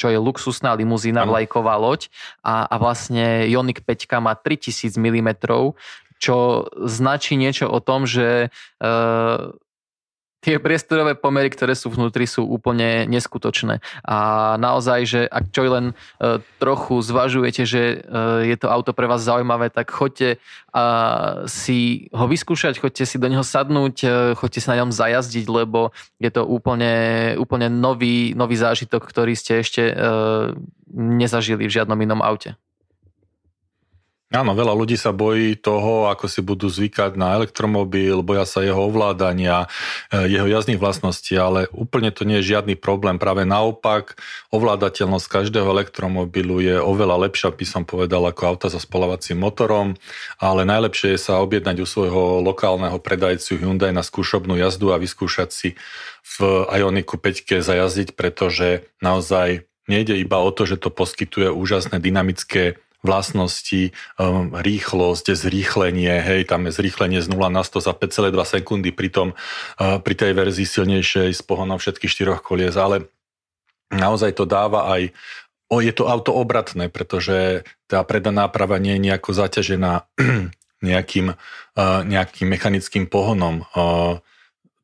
čo 0.00 0.06
je 0.08 0.18
luxusná 0.18 0.74
limuzína, 0.74 1.28
vlajková 1.28 1.76
loď. 1.76 2.08
A, 2.40 2.64
a 2.66 2.74
vlastne 2.80 3.46
Ioniq 3.46 3.84
5 3.84 4.24
má 4.24 4.32
3000 4.34 4.96
mm, 4.96 5.30
čo 6.20 6.68
značí 6.84 7.36
niečo 7.36 7.68
o 7.68 7.80
tom, 7.80 8.04
že 8.04 8.52
uh, 8.80 9.56
tie 10.40 10.56
priestorové 10.56 11.12
pomery, 11.16 11.52
ktoré 11.52 11.76
sú 11.76 11.92
vnútri, 11.92 12.24
sú 12.24 12.48
úplne 12.48 13.04
neskutočné. 13.04 13.84
A 14.04 14.16
naozaj, 14.56 15.00
že 15.04 15.20
ak 15.28 15.52
čo 15.52 15.68
len 15.68 15.92
uh, 15.92 16.40
trochu 16.56 17.04
zvažujete, 17.04 17.62
že 17.68 17.82
uh, 18.00 18.40
je 18.44 18.56
to 18.56 18.72
auto 18.72 18.96
pre 18.96 19.04
vás 19.04 19.20
zaujímavé, 19.20 19.68
tak 19.68 19.92
choďte 19.92 20.40
uh, 20.72 21.44
si 21.44 22.08
ho 22.16 22.24
vyskúšať, 22.24 22.80
choďte 22.80 23.04
si 23.04 23.16
do 23.20 23.28
neho 23.28 23.44
sadnúť, 23.44 23.96
uh, 24.04 24.10
choďte 24.32 24.60
si 24.64 24.68
na 24.72 24.80
ňom 24.80 24.90
zajazdiť, 24.96 25.46
lebo 25.46 25.92
je 26.16 26.32
to 26.32 26.48
úplne, 26.48 27.36
úplne 27.36 27.68
nový, 27.68 28.32
nový 28.32 28.56
zážitok, 28.56 29.04
ktorý 29.04 29.36
ste 29.36 29.60
ešte 29.60 29.92
nezažili 30.90 31.68
v 31.68 31.74
žiadnom 31.74 31.98
inom 32.00 32.20
aute. 32.24 32.56
Áno, 34.30 34.54
veľa 34.54 34.78
ľudí 34.78 34.94
sa 34.94 35.10
bojí 35.10 35.58
toho, 35.58 36.06
ako 36.06 36.30
si 36.30 36.38
budú 36.38 36.70
zvykať 36.70 37.18
na 37.18 37.34
elektromobil, 37.34 38.22
boja 38.22 38.46
sa 38.46 38.62
jeho 38.62 38.78
ovládania, 38.86 39.66
e, 40.06 40.30
jeho 40.30 40.46
jazdných 40.46 40.78
vlastností, 40.78 41.34
ale 41.34 41.66
úplne 41.74 42.14
to 42.14 42.22
nie 42.22 42.38
je 42.38 42.54
žiadny 42.54 42.78
problém. 42.78 43.18
Práve 43.18 43.42
naopak, 43.42 44.14
ovládateľnosť 44.54 45.26
každého 45.26 45.66
elektromobilu 45.74 46.62
je 46.62 46.78
oveľa 46.78 47.26
lepšia, 47.26 47.50
by 47.50 47.66
som 47.66 47.82
povedal, 47.82 48.22
ako 48.22 48.54
auta 48.54 48.70
so 48.70 48.78
spolovacím 48.78 49.42
motorom, 49.42 49.98
ale 50.38 50.62
najlepšie 50.62 51.18
je 51.18 51.26
sa 51.26 51.42
objednať 51.42 51.82
u 51.82 51.86
svojho 51.90 52.38
lokálneho 52.46 53.02
predajcu 53.02 53.58
Hyundai 53.58 53.90
na 53.90 54.06
skúšobnú 54.06 54.54
jazdu 54.54 54.94
a 54.94 55.02
vyskúšať 55.02 55.50
si 55.50 55.68
v 56.38 56.70
Ioniku 56.70 57.18
5 57.18 57.66
zajazdiť, 57.66 58.14
pretože 58.14 58.86
naozaj 59.02 59.66
nejde 59.90 60.14
iba 60.22 60.38
o 60.38 60.54
to, 60.54 60.70
že 60.70 60.78
to 60.78 60.94
poskytuje 60.94 61.50
úžasné 61.50 61.98
dynamické 61.98 62.78
vlastnosti, 63.00 63.96
um, 64.20 64.52
rýchlosť, 64.52 65.32
zrýchlenie, 65.32 66.20
hej, 66.20 66.48
tam 66.48 66.68
je 66.68 66.72
zrýchlenie 66.76 67.20
z 67.24 67.28
0 67.32 67.48
na 67.48 67.64
100 67.64 67.86
za 67.86 67.92
5,2 67.96 68.36
sekundy, 68.44 68.90
pritom 68.92 69.32
uh, 69.32 69.98
pri 70.00 70.14
tej 70.16 70.32
verzii 70.36 70.68
silnejšej 70.68 71.30
s 71.32 71.42
pohonom 71.44 71.80
všetkých 71.80 72.12
štyroch 72.12 72.44
kolies, 72.44 72.76
ale 72.76 73.08
naozaj 73.88 74.36
to 74.36 74.44
dáva 74.44 74.92
aj 74.92 75.12
O, 75.70 75.78
je 75.78 75.94
to 75.94 76.10
auto 76.10 76.34
obratné, 76.34 76.90
pretože 76.90 77.62
tá 77.86 78.02
predaná 78.02 78.50
náprava 78.50 78.82
nie 78.82 78.98
je 78.98 79.06
nejako 79.06 79.30
zaťažená 79.38 80.02
nejakým, 80.82 81.38
uh, 81.38 82.00
nejakým 82.02 82.50
mechanickým 82.50 83.06
pohonom. 83.06 83.62
Uh, 83.70 84.18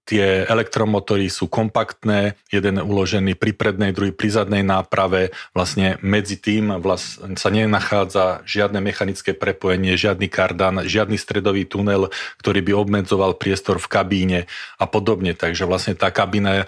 Tie 0.06 0.46
elektromotory 0.46 1.26
sú 1.26 1.50
kompaktné, 1.50 2.38
jeden 2.46 2.78
uložený 2.78 3.34
pri 3.34 3.50
prednej, 3.50 3.90
druhý 3.90 4.14
pri 4.14 4.30
zadnej 4.30 4.62
náprave. 4.62 5.34
Vlastne 5.50 5.98
medzi 5.98 6.38
tým 6.38 6.78
vlastne 6.78 7.34
sa 7.34 7.50
nenachádza 7.50 8.46
žiadne 8.46 8.78
mechanické 8.78 9.34
prepojenie, 9.34 9.98
žiadny 9.98 10.30
kardan, 10.30 10.86
žiadny 10.86 11.18
stredový 11.18 11.66
tunel, 11.66 12.14
ktorý 12.38 12.62
by 12.62 12.72
obmedzoval 12.78 13.34
priestor 13.34 13.82
v 13.82 13.90
kabíne 13.90 14.40
a 14.78 14.86
podobne. 14.86 15.34
Takže 15.34 15.66
vlastne 15.66 15.98
tá 15.98 16.14
kabína 16.14 16.62
e, 16.62 16.66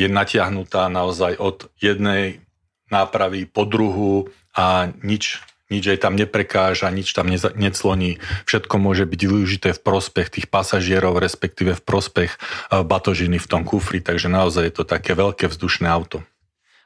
je 0.00 0.08
natiahnutá 0.08 0.88
naozaj 0.88 1.36
od 1.36 1.68
jednej 1.84 2.40
nápravy 2.88 3.44
po 3.44 3.68
druhú 3.68 4.32
a 4.56 4.88
nič 5.04 5.44
nič 5.74 5.84
aj 5.90 5.98
tam 6.06 6.14
neprekáža, 6.14 6.90
nič 6.94 7.10
tam 7.10 7.26
necloní. 7.32 8.22
Všetko 8.46 8.74
môže 8.78 9.04
byť 9.04 9.20
využité 9.26 9.68
v 9.74 9.80
prospech 9.82 10.28
tých 10.30 10.46
pasažierov, 10.46 11.18
respektíve 11.18 11.74
v 11.74 11.82
prospech 11.82 12.30
eh, 12.34 12.82
batožiny 12.86 13.42
v 13.42 13.50
tom 13.50 13.62
kufri, 13.66 13.98
takže 13.98 14.30
naozaj 14.30 14.70
je 14.70 14.74
to 14.74 14.84
také 14.86 15.16
veľké 15.18 15.50
vzdušné 15.50 15.86
auto. 15.90 16.22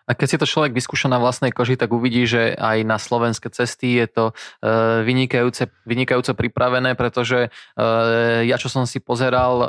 A 0.09 0.17
keď 0.17 0.27
si 0.33 0.41
to 0.41 0.49
človek 0.49 0.73
vyskúša 0.73 1.13
na 1.13 1.21
vlastnej 1.21 1.53
koži, 1.53 1.77
tak 1.77 1.93
uvidí, 1.93 2.25
že 2.25 2.57
aj 2.57 2.81
na 2.89 2.97
slovenské 2.97 3.53
cesty 3.53 4.01
je 4.01 4.09
to 4.09 4.25
e, 4.33 5.05
vynikajúce, 5.05 5.69
vynikajúce 5.85 6.33
pripravené, 6.33 6.97
pretože 6.97 7.53
e, 7.77 7.89
ja, 8.49 8.57
čo 8.57 8.73
som 8.73 8.89
si 8.89 9.05
pozeral 9.05 9.61
e, 9.61 9.69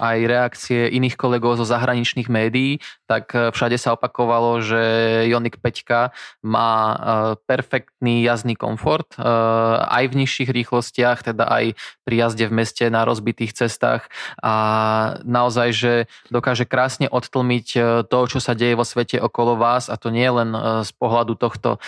aj 0.00 0.18
reakcie 0.24 0.88
iných 0.88 1.20
kolegov 1.20 1.60
zo 1.60 1.68
zahraničných 1.68 2.32
médií, 2.32 2.80
tak 3.04 3.32
všade 3.32 3.76
sa 3.76 3.92
opakovalo, 3.92 4.64
že 4.64 4.80
Ioniq 5.28 5.60
5 5.60 6.44
má 6.44 6.72
perfektný 7.48 8.20
jazdný 8.20 8.52
komfort, 8.52 9.16
aj 9.16 10.04
v 10.12 10.18
nižších 10.24 10.52
rýchlostiach, 10.52 11.32
teda 11.32 11.48
aj 11.48 11.64
pri 12.04 12.14
jazde 12.20 12.44
v 12.52 12.56
meste 12.56 12.84
na 12.92 13.08
rozbitých 13.08 13.56
cestách. 13.56 14.12
A 14.44 14.54
naozaj, 15.24 15.68
že 15.72 15.92
dokáže 16.28 16.68
krásne 16.68 17.08
odtlmiť 17.08 17.66
to, 18.12 18.18
čo 18.28 18.38
sa 18.44 18.52
deje 18.52 18.76
vo 18.76 18.84
svete 18.84 19.16
okolo 19.16 19.57
vás 19.58 19.90
a 19.90 19.98
to 19.98 20.14
nie 20.14 20.30
len 20.30 20.54
e, 20.54 20.86
z 20.86 20.92
pohľadu 20.94 21.34
tohto 21.34 21.76
e, 21.76 21.78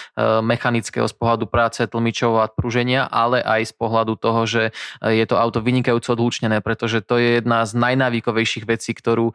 mechanického, 0.43 1.07
z 1.07 1.15
pohľadu 1.15 1.47
práce 1.47 1.81
tlmičov 1.87 2.43
a 2.43 2.51
prúženia, 2.51 3.07
ale 3.07 3.39
aj 3.41 3.71
z 3.71 3.75
pohľadu 3.79 4.19
toho, 4.19 4.45
že 4.45 4.63
e, 5.01 5.23
je 5.23 5.25
to 5.31 5.39
auto 5.39 5.63
vynikajúco 5.63 6.19
odlučnené, 6.19 6.59
pretože 6.61 7.01
to 7.01 7.17
je 7.17 7.39
jedna 7.39 7.63
z 7.65 7.79
najnávykovejších 7.79 8.67
vecí, 8.67 8.93
ktorú 8.93 9.33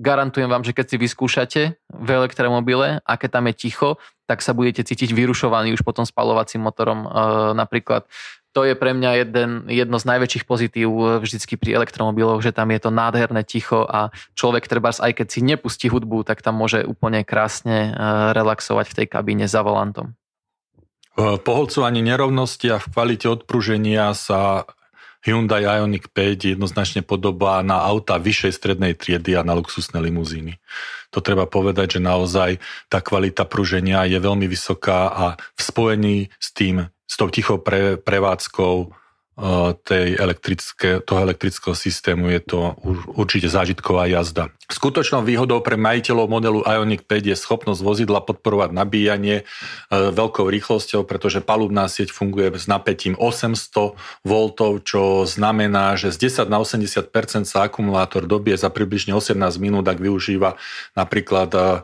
garantujem 0.00 0.50
vám, 0.50 0.66
že 0.66 0.74
keď 0.74 0.86
si 0.90 0.96
vyskúšate 0.98 1.62
v 1.92 2.08
elektromobile 2.10 2.98
a 3.04 3.12
keď 3.14 3.30
tam 3.38 3.44
je 3.52 3.54
ticho, 3.54 3.90
tak 4.26 4.42
sa 4.42 4.54
budete 4.54 4.82
cítiť 4.82 5.10
vyrušovaní 5.14 5.74
už 5.74 5.82
potom 5.82 6.06
spalovacím 6.06 6.62
motorom. 6.62 7.06
Napríklad 7.54 8.06
to 8.50 8.66
je 8.66 8.74
pre 8.74 8.90
mňa 8.90 9.10
jeden, 9.22 9.50
jedno 9.70 9.96
z 10.02 10.08
najväčších 10.10 10.44
pozitív 10.44 10.90
eh, 10.90 11.06
vždycky 11.22 11.54
pri 11.54 11.78
elektromobiloch, 11.78 12.42
že 12.42 12.54
tam 12.54 12.74
je 12.74 12.80
to 12.82 12.90
nádherné 12.90 13.46
ticho 13.46 13.86
a 13.86 14.10
človek 14.34 14.66
treba 14.66 14.90
aj 14.90 15.22
keď 15.22 15.26
si 15.30 15.40
nepustí 15.46 15.86
hudbu, 15.86 16.26
tak 16.26 16.42
tam 16.42 16.58
môže 16.58 16.82
úplne 16.82 17.22
krásne 17.22 17.90
eh, 17.90 18.32
relaxovať 18.34 18.86
v 18.90 18.96
tej 19.02 19.06
kabíne 19.06 19.46
za 19.46 19.62
volantom. 19.62 20.18
V 21.14 21.42
poholcovaní 21.42 22.00
nerovnosti 22.00 22.70
a 22.70 22.78
v 22.78 22.86
kvalite 22.90 23.26
odpruženia 23.28 24.14
sa 24.14 24.64
Hyundai 25.20 25.68
Ioniq 25.68 26.08
5 26.16 26.56
jednoznačne 26.56 27.04
podobá 27.04 27.60
na 27.60 27.84
auta 27.84 28.16
vyššej 28.16 28.52
strednej 28.56 28.96
triedy 28.96 29.36
a 29.36 29.44
na 29.44 29.52
luxusné 29.52 30.00
limuzíny. 30.00 30.56
To 31.12 31.20
treba 31.20 31.44
povedať, 31.44 31.98
že 31.98 32.00
naozaj 32.00 32.50
tá 32.88 33.04
kvalita 33.04 33.44
pruženia 33.44 34.08
je 34.08 34.16
veľmi 34.16 34.48
vysoká 34.48 35.12
a 35.12 35.24
v 35.36 35.60
spojení 35.60 36.16
s 36.40 36.56
tým 36.56 36.88
s 37.10 37.18
tou 37.18 37.26
tichou 37.26 37.58
pre, 37.58 37.98
prevádzkou 37.98 38.74
uh, 38.86 39.74
tej 39.82 40.14
elektrické, 40.14 41.02
toho 41.02 41.26
elektrického 41.26 41.74
systému 41.74 42.30
je 42.30 42.40
to 42.46 42.60
určite 43.18 43.50
zážitková 43.50 44.06
jazda. 44.06 44.54
Skutočnou 44.70 45.26
výhodou 45.26 45.58
pre 45.58 45.74
majiteľov 45.74 46.30
modelu 46.30 46.62
Ioniq 46.62 47.02
5 47.10 47.34
je 47.34 47.34
schopnosť 47.34 47.82
vozidla 47.82 48.22
podporovať 48.22 48.70
nabíjanie 48.70 49.42
uh, 49.42 50.14
veľkou 50.14 50.46
rýchlosťou, 50.46 51.02
pretože 51.02 51.42
palubná 51.42 51.90
sieť 51.90 52.14
funguje 52.14 52.54
s 52.54 52.70
napätím 52.70 53.18
800 53.18 53.98
V, 54.22 54.32
čo 54.86 55.26
znamená, 55.26 55.98
že 55.98 56.14
z 56.14 56.46
10 56.46 56.46
na 56.46 56.62
80% 56.62 57.10
sa 57.42 57.66
akumulátor 57.66 58.30
dobie 58.30 58.54
za 58.54 58.70
približne 58.70 59.18
18 59.18 59.34
minút, 59.58 59.82
ak 59.90 59.98
využíva 59.98 60.54
napríklad 60.94 61.50
uh, 61.58 61.82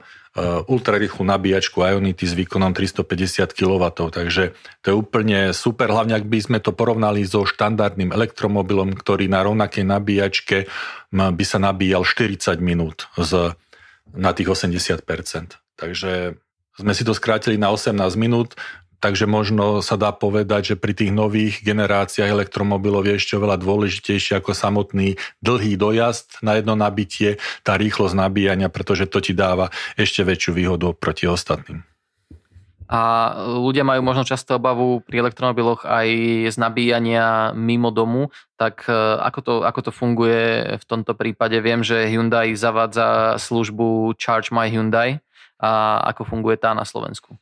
ultrarýchlu 0.69 1.25
nabíjačku 1.25 1.81
Ionity 1.81 2.28
s 2.28 2.37
výkonom 2.37 2.76
350 2.76 3.57
kW, 3.57 3.85
takže 4.12 4.52
to 4.85 4.87
je 4.93 4.95
úplne 4.95 5.57
super, 5.57 5.88
hlavne 5.88 6.12
ak 6.12 6.28
by 6.28 6.38
sme 6.45 6.59
to 6.61 6.76
porovnali 6.76 7.25
so 7.25 7.49
štandardným 7.49 8.12
elektromobilom, 8.12 8.93
ktorý 8.93 9.33
na 9.33 9.40
rovnakej 9.40 9.85
nabíjačke 9.88 10.69
by 11.12 11.45
sa 11.45 11.59
nabíjal 11.59 12.05
40 12.05 12.61
minút 12.61 13.09
z, 13.16 13.57
na 14.12 14.31
tých 14.37 14.52
80%. 14.52 15.00
Takže 15.81 16.37
sme 16.76 16.93
si 16.93 17.02
to 17.09 17.16
skrátili 17.16 17.57
na 17.57 17.73
18 17.73 17.97
minút, 18.21 18.61
Takže 18.97 19.29
možno 19.29 19.85
sa 19.85 20.00
dá 20.00 20.09
povedať, 20.12 20.73
že 20.73 20.76
pri 20.81 20.97
tých 20.97 21.12
nových 21.12 21.61
generáciách 21.61 22.33
elektromobilov 22.33 23.05
je 23.05 23.21
ešte 23.21 23.37
oveľa 23.37 23.61
dôležitejšie 23.61 24.41
ako 24.41 24.57
samotný 24.57 25.21
dlhý 25.45 25.76
dojazd 25.76 26.41
na 26.41 26.57
jedno 26.57 26.75
nabitie, 26.75 27.37
tá 27.61 27.76
rýchlosť 27.76 28.17
nabíjania, 28.17 28.73
pretože 28.73 29.05
to 29.05 29.21
ti 29.21 29.37
dáva 29.37 29.69
ešte 30.00 30.25
väčšiu 30.25 30.53
výhodu 30.57 30.97
proti 30.97 31.29
ostatným. 31.29 31.85
A 32.87 33.35
ľudia 33.59 33.83
majú 33.83 33.99
možno 34.07 34.23
často 34.23 34.62
obavu 34.62 35.03
pri 35.03 35.26
elektromobiloch 35.26 35.83
aj 35.83 36.09
z 36.55 36.57
nabíjania 36.57 37.50
mimo 37.50 37.91
domu, 37.91 38.31
tak 38.55 38.87
e, 38.87 38.95
ako 39.19 39.41
to, 39.43 39.55
ako 39.67 39.81
to 39.83 39.93
funguje 39.93 40.79
v 40.79 40.85
tomto 40.87 41.19
prípade? 41.19 41.59
Viem, 41.59 41.83
že 41.83 42.07
Hyundai 42.07 42.55
zavádza 42.55 43.43
službu 43.43 44.15
Charge 44.15 44.55
My 44.55 44.71
Hyundai, 44.71 45.19
a 45.57 46.00
ako 46.12 46.29
funguje 46.29 46.61
tá 46.61 46.76
na 46.76 46.85
Slovensku. 46.85 47.37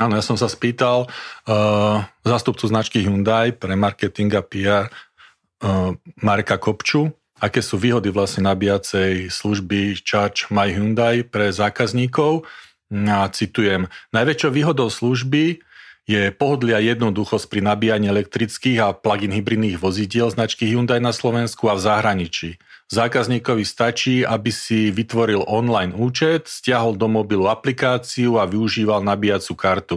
Áno, 0.00 0.16
ja 0.16 0.24
som 0.24 0.40
sa 0.40 0.48
spýtal 0.48 1.04
uh, 1.04 2.00
zástupcu 2.24 2.64
značky 2.72 3.04
Hyundai 3.04 3.52
pre 3.52 3.76
marketing 3.76 4.32
a 4.32 4.40
PR 4.40 4.88
uh, 4.88 5.92
Marka 6.24 6.56
Kopču, 6.56 7.12
aké 7.36 7.60
sú 7.60 7.76
výhody 7.76 8.08
vlastne 8.08 8.48
nabíjacej 8.48 9.28
služby 9.28 10.00
Charge 10.00 10.48
My 10.48 10.72
Hyundai 10.72 11.20
pre 11.20 11.52
zákazníkov. 11.52 12.48
A 12.88 13.28
citujem, 13.28 13.92
najväčšou 14.16 14.50
výhodou 14.56 14.88
služby 14.88 15.60
je 16.08 16.32
pohodlia 16.32 16.80
jednoduchosť 16.80 17.46
pri 17.52 17.60
nabíjaní 17.60 18.08
elektrických 18.08 18.80
a 18.80 18.96
plug-in 18.96 19.36
hybridných 19.36 19.76
vozidiel 19.76 20.32
značky 20.32 20.64
Hyundai 20.64 20.98
na 20.98 21.12
Slovensku 21.12 21.68
a 21.68 21.76
v 21.76 21.84
zahraničí. 21.84 22.56
Zákazníkovi 22.90 23.62
stačí, 23.62 24.26
aby 24.26 24.50
si 24.50 24.90
vytvoril 24.90 25.46
online 25.46 25.94
účet, 25.94 26.50
stiahol 26.50 26.98
do 26.98 27.06
mobilu 27.06 27.46
aplikáciu 27.46 28.42
a 28.42 28.50
využíval 28.50 29.06
nabíjacú 29.06 29.54
kartu. 29.54 29.96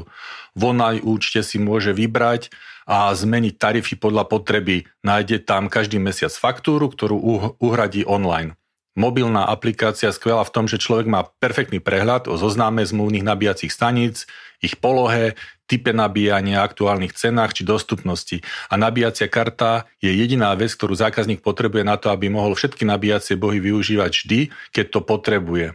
V 0.53 0.61
online 0.61 1.01
účte 1.01 1.41
si 1.41 1.57
môže 1.57 1.89
vybrať 1.89 2.53
a 2.85 3.09
zmeniť 3.09 3.57
tarify 3.57 3.97
podľa 3.97 4.29
potreby. 4.29 4.85
Nájde 5.01 5.41
tam 5.41 5.73
každý 5.73 5.97
mesiac 5.97 6.29
faktúru, 6.37 6.85
ktorú 6.85 7.17
uhradí 7.57 8.05
online. 8.05 8.53
Mobilná 8.93 9.49
aplikácia 9.49 10.13
skvelá 10.13 10.45
v 10.45 10.53
tom, 10.53 10.69
že 10.69 10.77
človek 10.77 11.09
má 11.09 11.25
perfektný 11.41 11.81
prehľad 11.81 12.29
o 12.29 12.37
zoznáme 12.37 12.85
zmluvných 12.85 13.25
nabíjacích 13.25 13.73
staníc, 13.73 14.29
ich 14.61 14.77
polohe, 14.77 15.33
type 15.65 15.95
nabíjania, 15.95 16.61
aktuálnych 16.61 17.15
cenách 17.15 17.55
či 17.55 17.63
dostupnosti. 17.63 18.43
A 18.67 18.75
nabíjacia 18.75 19.31
karta 19.31 19.87
je 20.03 20.11
jediná 20.11 20.51
vec, 20.53 20.75
ktorú 20.75 20.93
zákazník 20.93 21.39
potrebuje 21.39 21.87
na 21.87 21.95
to, 21.95 22.11
aby 22.11 22.27
mohol 22.27 22.53
všetky 22.53 22.83
nabíjacie 22.83 23.39
bohy 23.39 23.63
využívať 23.63 24.11
vždy, 24.11 24.39
keď 24.75 24.85
to 24.91 24.99
potrebuje. 25.01 25.67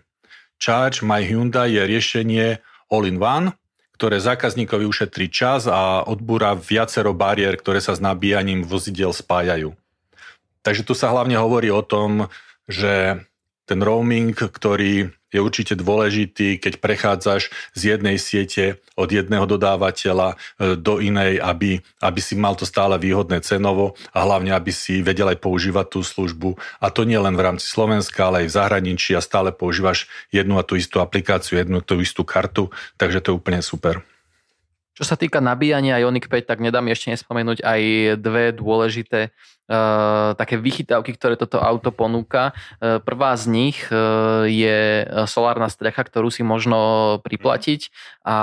Charge 0.59 1.07
My 1.07 1.23
Hyundai 1.23 1.78
je 1.78 1.83
riešenie 1.87 2.47
all-in-one, 2.90 3.54
ktoré 3.99 4.23
zákazníkovi 4.23 4.87
ušetrí 4.87 5.26
čas 5.26 5.66
a 5.66 6.07
odbúra 6.07 6.54
viacero 6.54 7.11
bariér, 7.14 7.59
ktoré 7.59 7.83
sa 7.83 7.99
s 7.99 8.00
nabíjaním 8.02 8.62
vozidel 8.62 9.11
spájajú. 9.11 9.75
Takže 10.62 10.83
tu 10.87 10.95
sa 10.95 11.11
hlavne 11.11 11.38
hovorí 11.38 11.71
o 11.73 11.83
tom, 11.83 12.30
že 12.68 13.25
ten 13.66 13.80
roaming, 13.83 14.37
ktorý 14.37 15.11
je 15.28 15.38
určite 15.40 15.76
dôležitý, 15.76 16.56
keď 16.56 16.80
prechádzaš 16.80 17.52
z 17.76 17.82
jednej 17.97 18.16
siete 18.16 18.80
od 18.97 19.12
jedného 19.12 19.44
dodávateľa 19.44 20.35
e, 20.35 20.76
do 20.76 20.99
inej, 20.99 21.40
aby, 21.40 21.85
aby 22.00 22.20
si 22.20 22.35
mal 22.35 22.56
to 22.56 22.64
stále 22.64 22.97
výhodné 22.97 23.44
cenovo 23.44 23.94
a 24.12 24.25
hlavne, 24.25 24.52
aby 24.56 24.73
si 24.73 25.04
vedel 25.04 25.28
aj 25.30 25.38
používať 25.40 25.87
tú 25.88 26.00
službu. 26.00 26.56
A 26.80 26.88
to 26.88 27.04
nie 27.04 27.20
len 27.20 27.37
v 27.37 27.44
rámci 27.44 27.68
Slovenska, 27.68 28.28
ale 28.28 28.44
aj 28.44 28.47
v 28.49 28.56
zahraničí 28.56 29.12
a 29.14 29.25
stále 29.25 29.52
používaš 29.52 30.08
jednu 30.32 30.56
a 30.56 30.66
tú 30.66 30.76
istú 30.76 31.04
aplikáciu, 31.04 31.61
jednu 31.61 31.80
a 31.80 31.87
tú 31.87 32.00
istú 32.00 32.25
kartu, 32.25 32.73
takže 32.97 33.20
to 33.20 33.32
je 33.32 33.38
úplne 33.38 33.61
super. 33.61 34.04
Čo 34.99 35.07
sa 35.07 35.14
týka 35.14 35.38
nabíjania 35.38 36.02
Ioniq 36.02 36.26
5, 36.26 36.43
tak 36.43 36.59
nedám 36.59 36.90
ešte 36.90 37.14
nespomenúť 37.14 37.62
aj 37.62 37.81
dve 38.19 38.50
dôležité 38.50 39.31
uh, 39.31 40.35
také 40.35 40.59
vychytávky, 40.59 41.14
ktoré 41.14 41.38
toto 41.38 41.62
auto 41.62 41.95
ponúka. 41.95 42.50
Uh, 42.83 42.99
prvá 42.99 43.31
z 43.38 43.47
nich 43.47 43.78
uh, 43.95 44.43
je 44.50 45.07
solárna 45.31 45.71
strecha, 45.71 46.02
ktorú 46.02 46.35
si 46.35 46.43
možno 46.43 47.23
priplatiť 47.23 47.95
a 48.26 48.38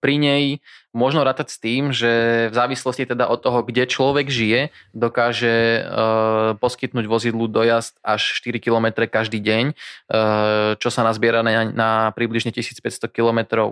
pri 0.00 0.14
nej 0.16 0.64
možno 0.96 1.20
rátať 1.28 1.52
s 1.52 1.60
tým, 1.60 1.92
že 1.92 2.48
v 2.48 2.54
závislosti 2.56 3.04
teda 3.04 3.28
od 3.28 3.44
toho, 3.44 3.60
kde 3.60 3.84
človek 3.84 4.32
žije, 4.32 4.72
dokáže 4.96 5.84
uh, 5.84 6.56
poskytnúť 6.56 7.04
vozidlu 7.04 7.52
dojazd 7.52 8.00
až 8.00 8.24
4 8.40 8.56
km 8.64 9.04
každý 9.04 9.44
deň, 9.44 9.76
uh, 9.76 10.72
čo 10.80 10.88
sa 10.88 11.04
nazbiera 11.04 11.44
na, 11.44 11.68
na 11.68 11.90
približne 12.16 12.48
1500 12.48 13.12
km 13.12 13.68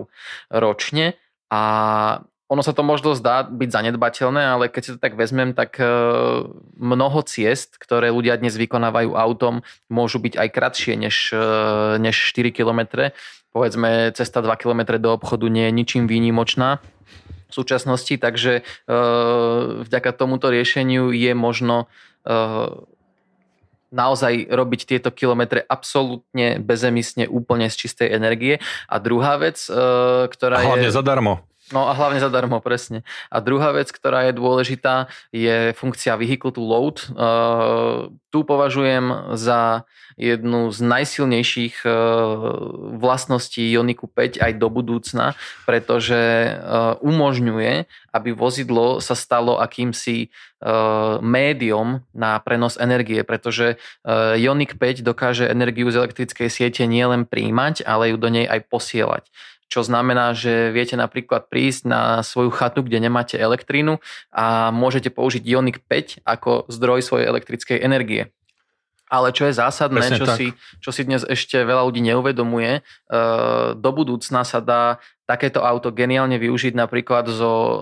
ročne. 0.53 1.17
A 1.49 1.61
ono 2.45 2.61
sa 2.61 2.77
to 2.77 2.85
možno 2.85 3.17
zdá 3.17 3.41
byť 3.41 3.69
zanedbateľné, 3.73 4.41
ale 4.45 4.69
keď 4.69 4.81
si 4.85 4.93
to 4.93 5.01
tak 5.01 5.17
vezmem, 5.17 5.57
tak 5.57 5.81
uh, 5.81 6.45
mnoho 6.77 7.25
ciest, 7.25 7.81
ktoré 7.81 8.13
ľudia 8.13 8.37
dnes 8.37 8.53
vykonávajú 8.53 9.17
autom, 9.17 9.65
môžu 9.89 10.21
byť 10.21 10.37
aj 10.37 10.49
kratšie 10.53 10.93
než, 10.93 11.33
než 11.97 12.15
4 12.37 12.53
km. 12.53 13.09
Povedzme, 13.55 14.11
cesta 14.11 14.43
2 14.43 14.51
km 14.59 14.99
do 14.99 15.15
obchodu 15.15 15.47
nie 15.47 15.71
je 15.71 15.77
ničím 15.79 16.03
výnimočná 16.11 16.83
v 17.47 17.53
súčasnosti, 17.55 18.11
takže 18.19 18.67
uh, 18.67 19.79
vďaka 19.87 20.11
tomuto 20.11 20.51
riešeniu 20.51 21.15
je 21.15 21.31
možno 21.31 21.87
uh, 22.27 22.83
naozaj 23.95 24.51
robiť 24.51 24.81
tieto 24.91 25.07
kilometre 25.07 25.63
absolútne 25.63 26.59
bezemisne, 26.59 27.31
úplne 27.31 27.71
z 27.71 27.87
čistej 27.87 28.11
energie. 28.11 28.59
A 28.91 28.99
druhá 28.99 29.39
vec, 29.39 29.55
uh, 29.71 30.27
ktorá 30.27 30.59
a 30.59 30.75
hlavne 30.75 30.91
je... 30.91 30.97
zadarmo. 30.99 31.39
No 31.73 31.89
a 31.89 31.97
hlavne 31.97 32.21
zadarmo, 32.21 32.61
presne. 32.61 33.01
A 33.33 33.41
druhá 33.41 33.73
vec, 33.73 33.89
ktorá 33.89 34.29
je 34.29 34.37
dôležitá, 34.37 35.09
je 35.33 35.73
funkcia 35.73 36.13
vehicle 36.13 36.53
to 36.53 36.61
load. 36.61 37.01
Uh, 37.09 38.13
tu 38.29 38.45
považujem 38.45 39.33
za 39.33 39.89
jednu 40.13 40.69
z 40.69 40.79
najsilnejších 40.85 41.81
uh, 41.81 41.91
vlastností 43.01 43.65
Ioniku 43.65 44.05
5 44.05 44.45
aj 44.45 44.51
do 44.61 44.69
budúcna, 44.69 45.33
pretože 45.65 46.53
uh, 46.53 47.01
umožňuje, 47.01 47.89
aby 48.13 48.29
vozidlo 48.29 49.01
sa 49.01 49.17
stalo 49.17 49.57
akýmsi 49.57 50.29
médium 51.21 52.01
na 52.15 52.41
prenos 52.41 52.79
energie, 52.79 53.21
pretože 53.21 53.77
Ioniq 54.39 54.81
5 54.81 55.05
dokáže 55.05 55.45
energiu 55.45 55.93
z 55.93 56.01
elektrickej 56.01 56.49
siete 56.49 56.89
nielen 56.89 57.29
príjmať, 57.29 57.85
ale 57.85 58.09
ju 58.09 58.17
do 58.17 58.33
nej 58.33 58.49
aj 58.49 58.65
posielať 58.71 59.29
čo 59.67 59.81
znamená, 59.81 60.37
že 60.37 60.69
viete 60.69 60.93
napríklad 60.93 61.49
prísť 61.49 61.89
na 61.89 62.01
svoju 62.21 62.53
chatu, 62.53 62.85
kde 62.85 63.01
nemáte 63.01 63.35
elektrínu 63.35 63.97
a 64.29 64.69
môžete 64.69 65.09
použiť 65.09 65.41
Ioniq 65.41 65.81
5 65.85 66.21
ako 66.25 66.69
zdroj 66.69 67.01
svojej 67.01 67.25
elektrickej 67.27 67.81
energie. 67.81 68.29
Ale 69.05 69.29
čo 69.29 69.45
je 69.45 69.53
zásadné, 69.53 70.17
čo 70.17 70.25
si, 70.33 70.49
čo 70.81 70.89
si 70.89 71.05
dnes 71.05 71.21
ešte 71.21 71.61
veľa 71.61 71.85
ľudí 71.85 72.01
neuvedomuje, 72.01 72.71
e, 72.73 73.19
do 73.77 73.89
budúcna 73.93 74.41
sa 74.41 74.57
dá 74.57 74.97
takéto 75.29 75.61
auto 75.61 75.93
geniálne 75.93 76.41
využiť 76.41 76.73
napríklad 76.73 77.29
zo, 77.29 77.53
e, 77.53 77.77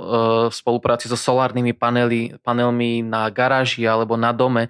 v 0.52 0.54
spolupráci 0.54 1.08
so 1.08 1.16
solárnymi 1.16 1.72
panely, 1.72 2.36
panelmi 2.44 3.00
na 3.08 3.32
garáži 3.32 3.88
alebo 3.88 4.20
na 4.20 4.36
dome, 4.36 4.68
e, 4.68 4.70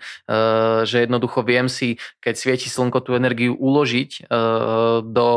že 0.85 1.09
jednoducho 1.09 1.41
viem 1.41 1.65
si, 1.65 1.97
keď 2.21 2.33
svieti 2.37 2.69
slnko, 2.69 3.01
tú 3.01 3.17
energiu 3.17 3.57
uložiť 3.57 4.29
do 5.09 5.27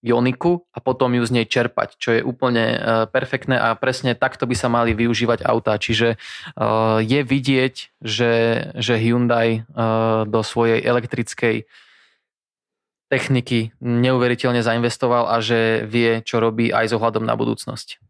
Ioniku 0.00 0.64
a 0.72 0.80
potom 0.80 1.12
ju 1.12 1.22
z 1.28 1.34
nej 1.40 1.46
čerpať, 1.46 2.00
čo 2.00 2.16
je 2.16 2.20
úplne 2.24 2.64
uh, 2.72 2.80
perfektné 3.04 3.60
a 3.60 3.76
presne 3.76 4.16
takto 4.16 4.48
by 4.48 4.56
sa 4.56 4.72
mali 4.72 4.96
využívať 4.96 5.44
autá. 5.44 5.76
Čiže 5.76 6.16
uh, 6.16 7.04
je 7.04 7.20
vidieť, 7.20 7.74
že, 8.00 8.32
že 8.80 8.94
Hyundai 8.96 9.68
uh, 9.68 10.24
do 10.24 10.40
svojej 10.40 10.80
elektrickej 10.80 11.68
techniky 13.10 13.74
neuveriteľne 13.82 14.62
zainvestoval 14.64 15.28
a 15.28 15.42
že 15.42 15.84
vie, 15.84 16.22
čo 16.24 16.40
robí 16.40 16.72
aj 16.72 16.94
s 16.94 16.94
ohľadom 16.96 17.26
na 17.26 17.34
budúcnosť. 17.34 18.00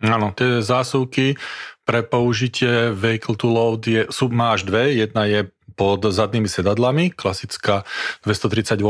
Áno, 0.00 0.32
tie 0.32 0.64
zásuvky 0.64 1.36
pre 1.84 2.00
použitie 2.00 2.88
vehicle 2.96 3.36
to 3.36 3.52
load 3.52 3.84
je, 3.84 4.08
sú, 4.08 4.32
má 4.32 4.56
až 4.56 4.64
dve. 4.64 4.96
Jedna 4.96 5.28
je 5.28 5.52
pod 5.74 6.06
zadnými 6.10 6.50
sedadlami, 6.50 7.14
klasická 7.14 7.86
230V 8.26 8.86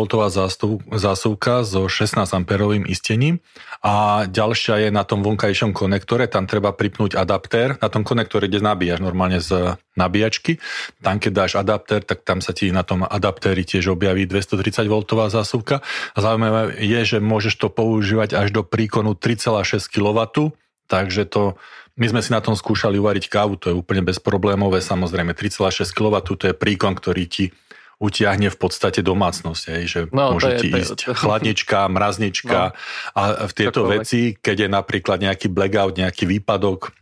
zásuvka 0.97 1.63
so 1.63 1.87
16 1.87 2.25
amperovým 2.25 2.85
istením. 2.89 3.39
A 3.81 4.27
ďalšia 4.29 4.89
je 4.89 4.91
na 4.93 5.05
tom 5.05 5.25
vonkajšom 5.25 5.73
konektore, 5.73 6.29
tam 6.29 6.45
treba 6.45 6.73
pripnúť 6.77 7.17
adaptér, 7.17 7.81
na 7.81 7.89
tom 7.89 8.05
konektore, 8.05 8.49
kde 8.49 8.61
nabíjaš 8.61 9.01
normálne 9.01 9.41
z 9.41 9.77
nabíjačky, 9.97 10.57
tam 11.05 11.21
keď 11.21 11.33
dáš 11.33 11.53
adaptér, 11.61 12.01
tak 12.05 12.25
tam 12.25 12.41
sa 12.41 12.57
ti 12.57 12.73
na 12.73 12.87
tom 12.87 13.05
adaptéri 13.05 13.65
tiež 13.67 13.93
objaví 13.93 14.25
230V 14.25 15.05
zásuvka. 15.29 15.85
A 16.17 16.19
zaujímavé 16.19 16.81
je, 16.81 17.01
že 17.05 17.19
môžeš 17.21 17.61
to 17.61 17.69
používať 17.69 18.37
až 18.39 18.49
do 18.55 18.63
príkonu 18.65 19.13
3,6 19.13 19.93
kW, 19.93 20.53
takže 20.91 21.31
to 21.31 21.55
my 22.01 22.07
sme 22.09 22.21
si 22.25 22.33
na 22.33 22.41
tom 22.41 22.57
skúšali 22.57 22.97
uvariť 22.97 23.29
kávu, 23.29 23.61
to 23.61 23.71
je 23.71 23.77
úplne 23.77 24.01
bezproblémové, 24.01 24.81
samozrejme 24.81 25.37
3,6 25.37 25.85
kW, 25.93 26.17
to 26.25 26.45
je 26.49 26.55
príkon, 26.57 26.97
ktorý 26.97 27.29
ti 27.29 27.45
utiahne 28.01 28.49
v 28.49 28.57
podstate 28.57 29.05
domácnosť, 29.05 29.63
hej, 29.77 29.83
že 29.85 30.01
no, 30.09 30.33
môže 30.33 30.57
ti 30.57 30.73
je, 30.73 30.81
ísť 30.81 30.97
to, 30.97 31.13
chladnička, 31.13 31.85
mraznička 31.93 32.73
no, 32.73 32.77
a 33.13 33.23
v 33.45 33.53
tieto 33.53 33.85
čokoľvek. 33.85 34.01
veci, 34.01 34.21
keď 34.41 34.57
je 34.65 34.69
napríklad 34.73 35.19
nejaký 35.21 35.53
blackout, 35.53 36.01
nejaký 36.01 36.25
výpadok, 36.25 36.97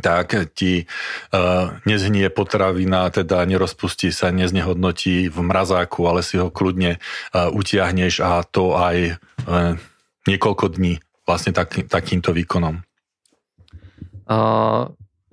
tak 0.00 0.56
ti 0.56 0.88
uh, 0.88 1.76
nezhnie 1.84 2.32
potravina, 2.32 3.12
teda 3.12 3.44
nerozpustí 3.44 4.10
sa, 4.10 4.32
neznehodnotí 4.32 5.28
v 5.28 5.38
mrazáku, 5.44 6.08
ale 6.08 6.24
si 6.24 6.40
ho 6.40 6.48
kľudne 6.48 6.98
uh, 6.98 7.52
utiahneš 7.52 8.24
a 8.24 8.42
to 8.48 8.74
aj 8.74 9.20
uh, 9.44 9.76
niekoľko 10.24 10.80
dní 10.80 10.98
vlastne 11.28 11.52
tak, 11.52 11.84
takýmto 11.86 12.32
výkonom 12.32 12.80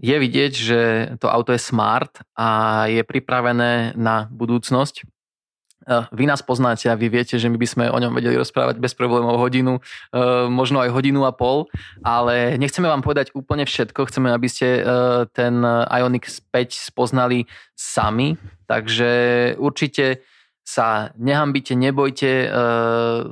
je 0.02 0.16
vidieť, 0.18 0.54
že 0.54 0.82
to 1.22 1.30
auto 1.30 1.54
je 1.54 1.62
smart 1.62 2.26
a 2.34 2.84
je 2.90 3.06
pripravené 3.06 3.94
na 3.94 4.26
budúcnosť. 4.34 5.06
vy 6.14 6.26
nás 6.30 6.42
poznáte 6.46 6.90
a 6.90 6.98
vy 6.98 7.10
viete, 7.10 7.42
že 7.42 7.50
my 7.50 7.58
by 7.58 7.68
sme 7.68 7.86
o 7.90 7.98
ňom 7.98 8.14
vedeli 8.14 8.38
rozprávať 8.38 8.78
bez 8.78 8.94
problémov 8.94 9.42
hodinu, 9.42 9.82
možno 10.50 10.78
aj 10.82 10.94
hodinu 10.94 11.26
a 11.26 11.34
pol, 11.34 11.66
ale 12.06 12.58
nechceme 12.62 12.86
vám 12.86 13.02
povedať 13.02 13.34
úplne 13.34 13.66
všetko, 13.66 14.06
chceme, 14.06 14.30
aby 14.30 14.48
ste 14.50 14.86
ten 15.34 15.66
Ioniq 15.90 16.30
5 16.54 16.94
spoznali 16.94 17.50
sami, 17.74 18.38
takže 18.70 19.10
určite 19.58 20.22
sa 20.62 21.12
nehambite, 21.18 21.74
nebojte, 21.74 22.48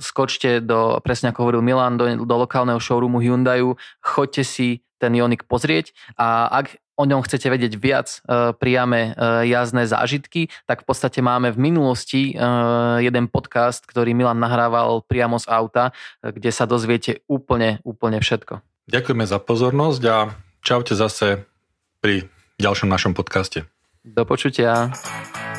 skočte 0.02 0.60
do, 0.60 0.98
presne 1.06 1.30
ako 1.30 1.40
hovoril 1.46 1.64
Milan, 1.64 1.96
do, 1.96 2.06
do 2.26 2.36
lokálneho 2.36 2.82
showroomu 2.82 3.22
Hyundaiu, 3.22 3.78
choďte 4.02 4.44
si 4.44 4.82
ten 5.00 5.16
Ioniq 5.16 5.48
pozrieť 5.48 5.96
a 6.20 6.52
ak 6.52 6.76
o 7.00 7.08
ňom 7.08 7.24
chcete 7.24 7.48
vedieť 7.48 7.74
viac 7.80 8.20
e, 8.28 8.52
priame 8.60 9.16
e, 9.16 9.88
zážitky, 9.88 10.52
tak 10.68 10.84
v 10.84 10.86
podstate 10.92 11.24
máme 11.24 11.56
v 11.56 11.72
minulosti 11.72 12.36
e, 12.36 12.44
jeden 13.00 13.32
podcast, 13.32 13.88
ktorý 13.88 14.12
Milan 14.12 14.44
nahrával 14.44 15.08
priamo 15.08 15.40
z 15.40 15.48
auta, 15.48 15.96
kde 16.20 16.52
sa 16.52 16.68
dozviete 16.68 17.24
úplne, 17.32 17.80
úplne 17.88 18.20
všetko. 18.20 18.60
Ďakujeme 18.92 19.24
za 19.24 19.40
pozornosť 19.40 20.02
a 20.12 20.18
čaute 20.60 20.92
zase 20.92 21.48
pri 22.04 22.28
ďalšom 22.60 22.92
našom 22.92 23.16
podcaste. 23.16 23.64
Do 24.00 24.24
počutia. 24.24 24.88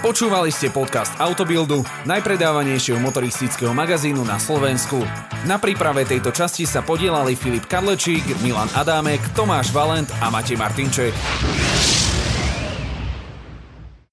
Počúvali 0.01 0.49
ste 0.49 0.73
podcast 0.73 1.13
Autobildu, 1.21 1.85
najpredávanejšieho 2.09 2.97
motoristického 2.97 3.77
magazínu 3.77 4.25
na 4.25 4.41
Slovensku. 4.41 5.05
Na 5.45 5.61
príprave 5.61 6.09
tejto 6.09 6.33
časti 6.33 6.65
sa 6.65 6.81
podielali 6.81 7.37
Filip 7.37 7.69
Kadlečík, 7.69 8.41
Milan 8.41 8.73
Adámek, 8.73 9.21
Tomáš 9.37 9.69
Valent 9.77 10.09
a 10.25 10.33
Matej 10.33 10.57
Martinček. 10.57 11.13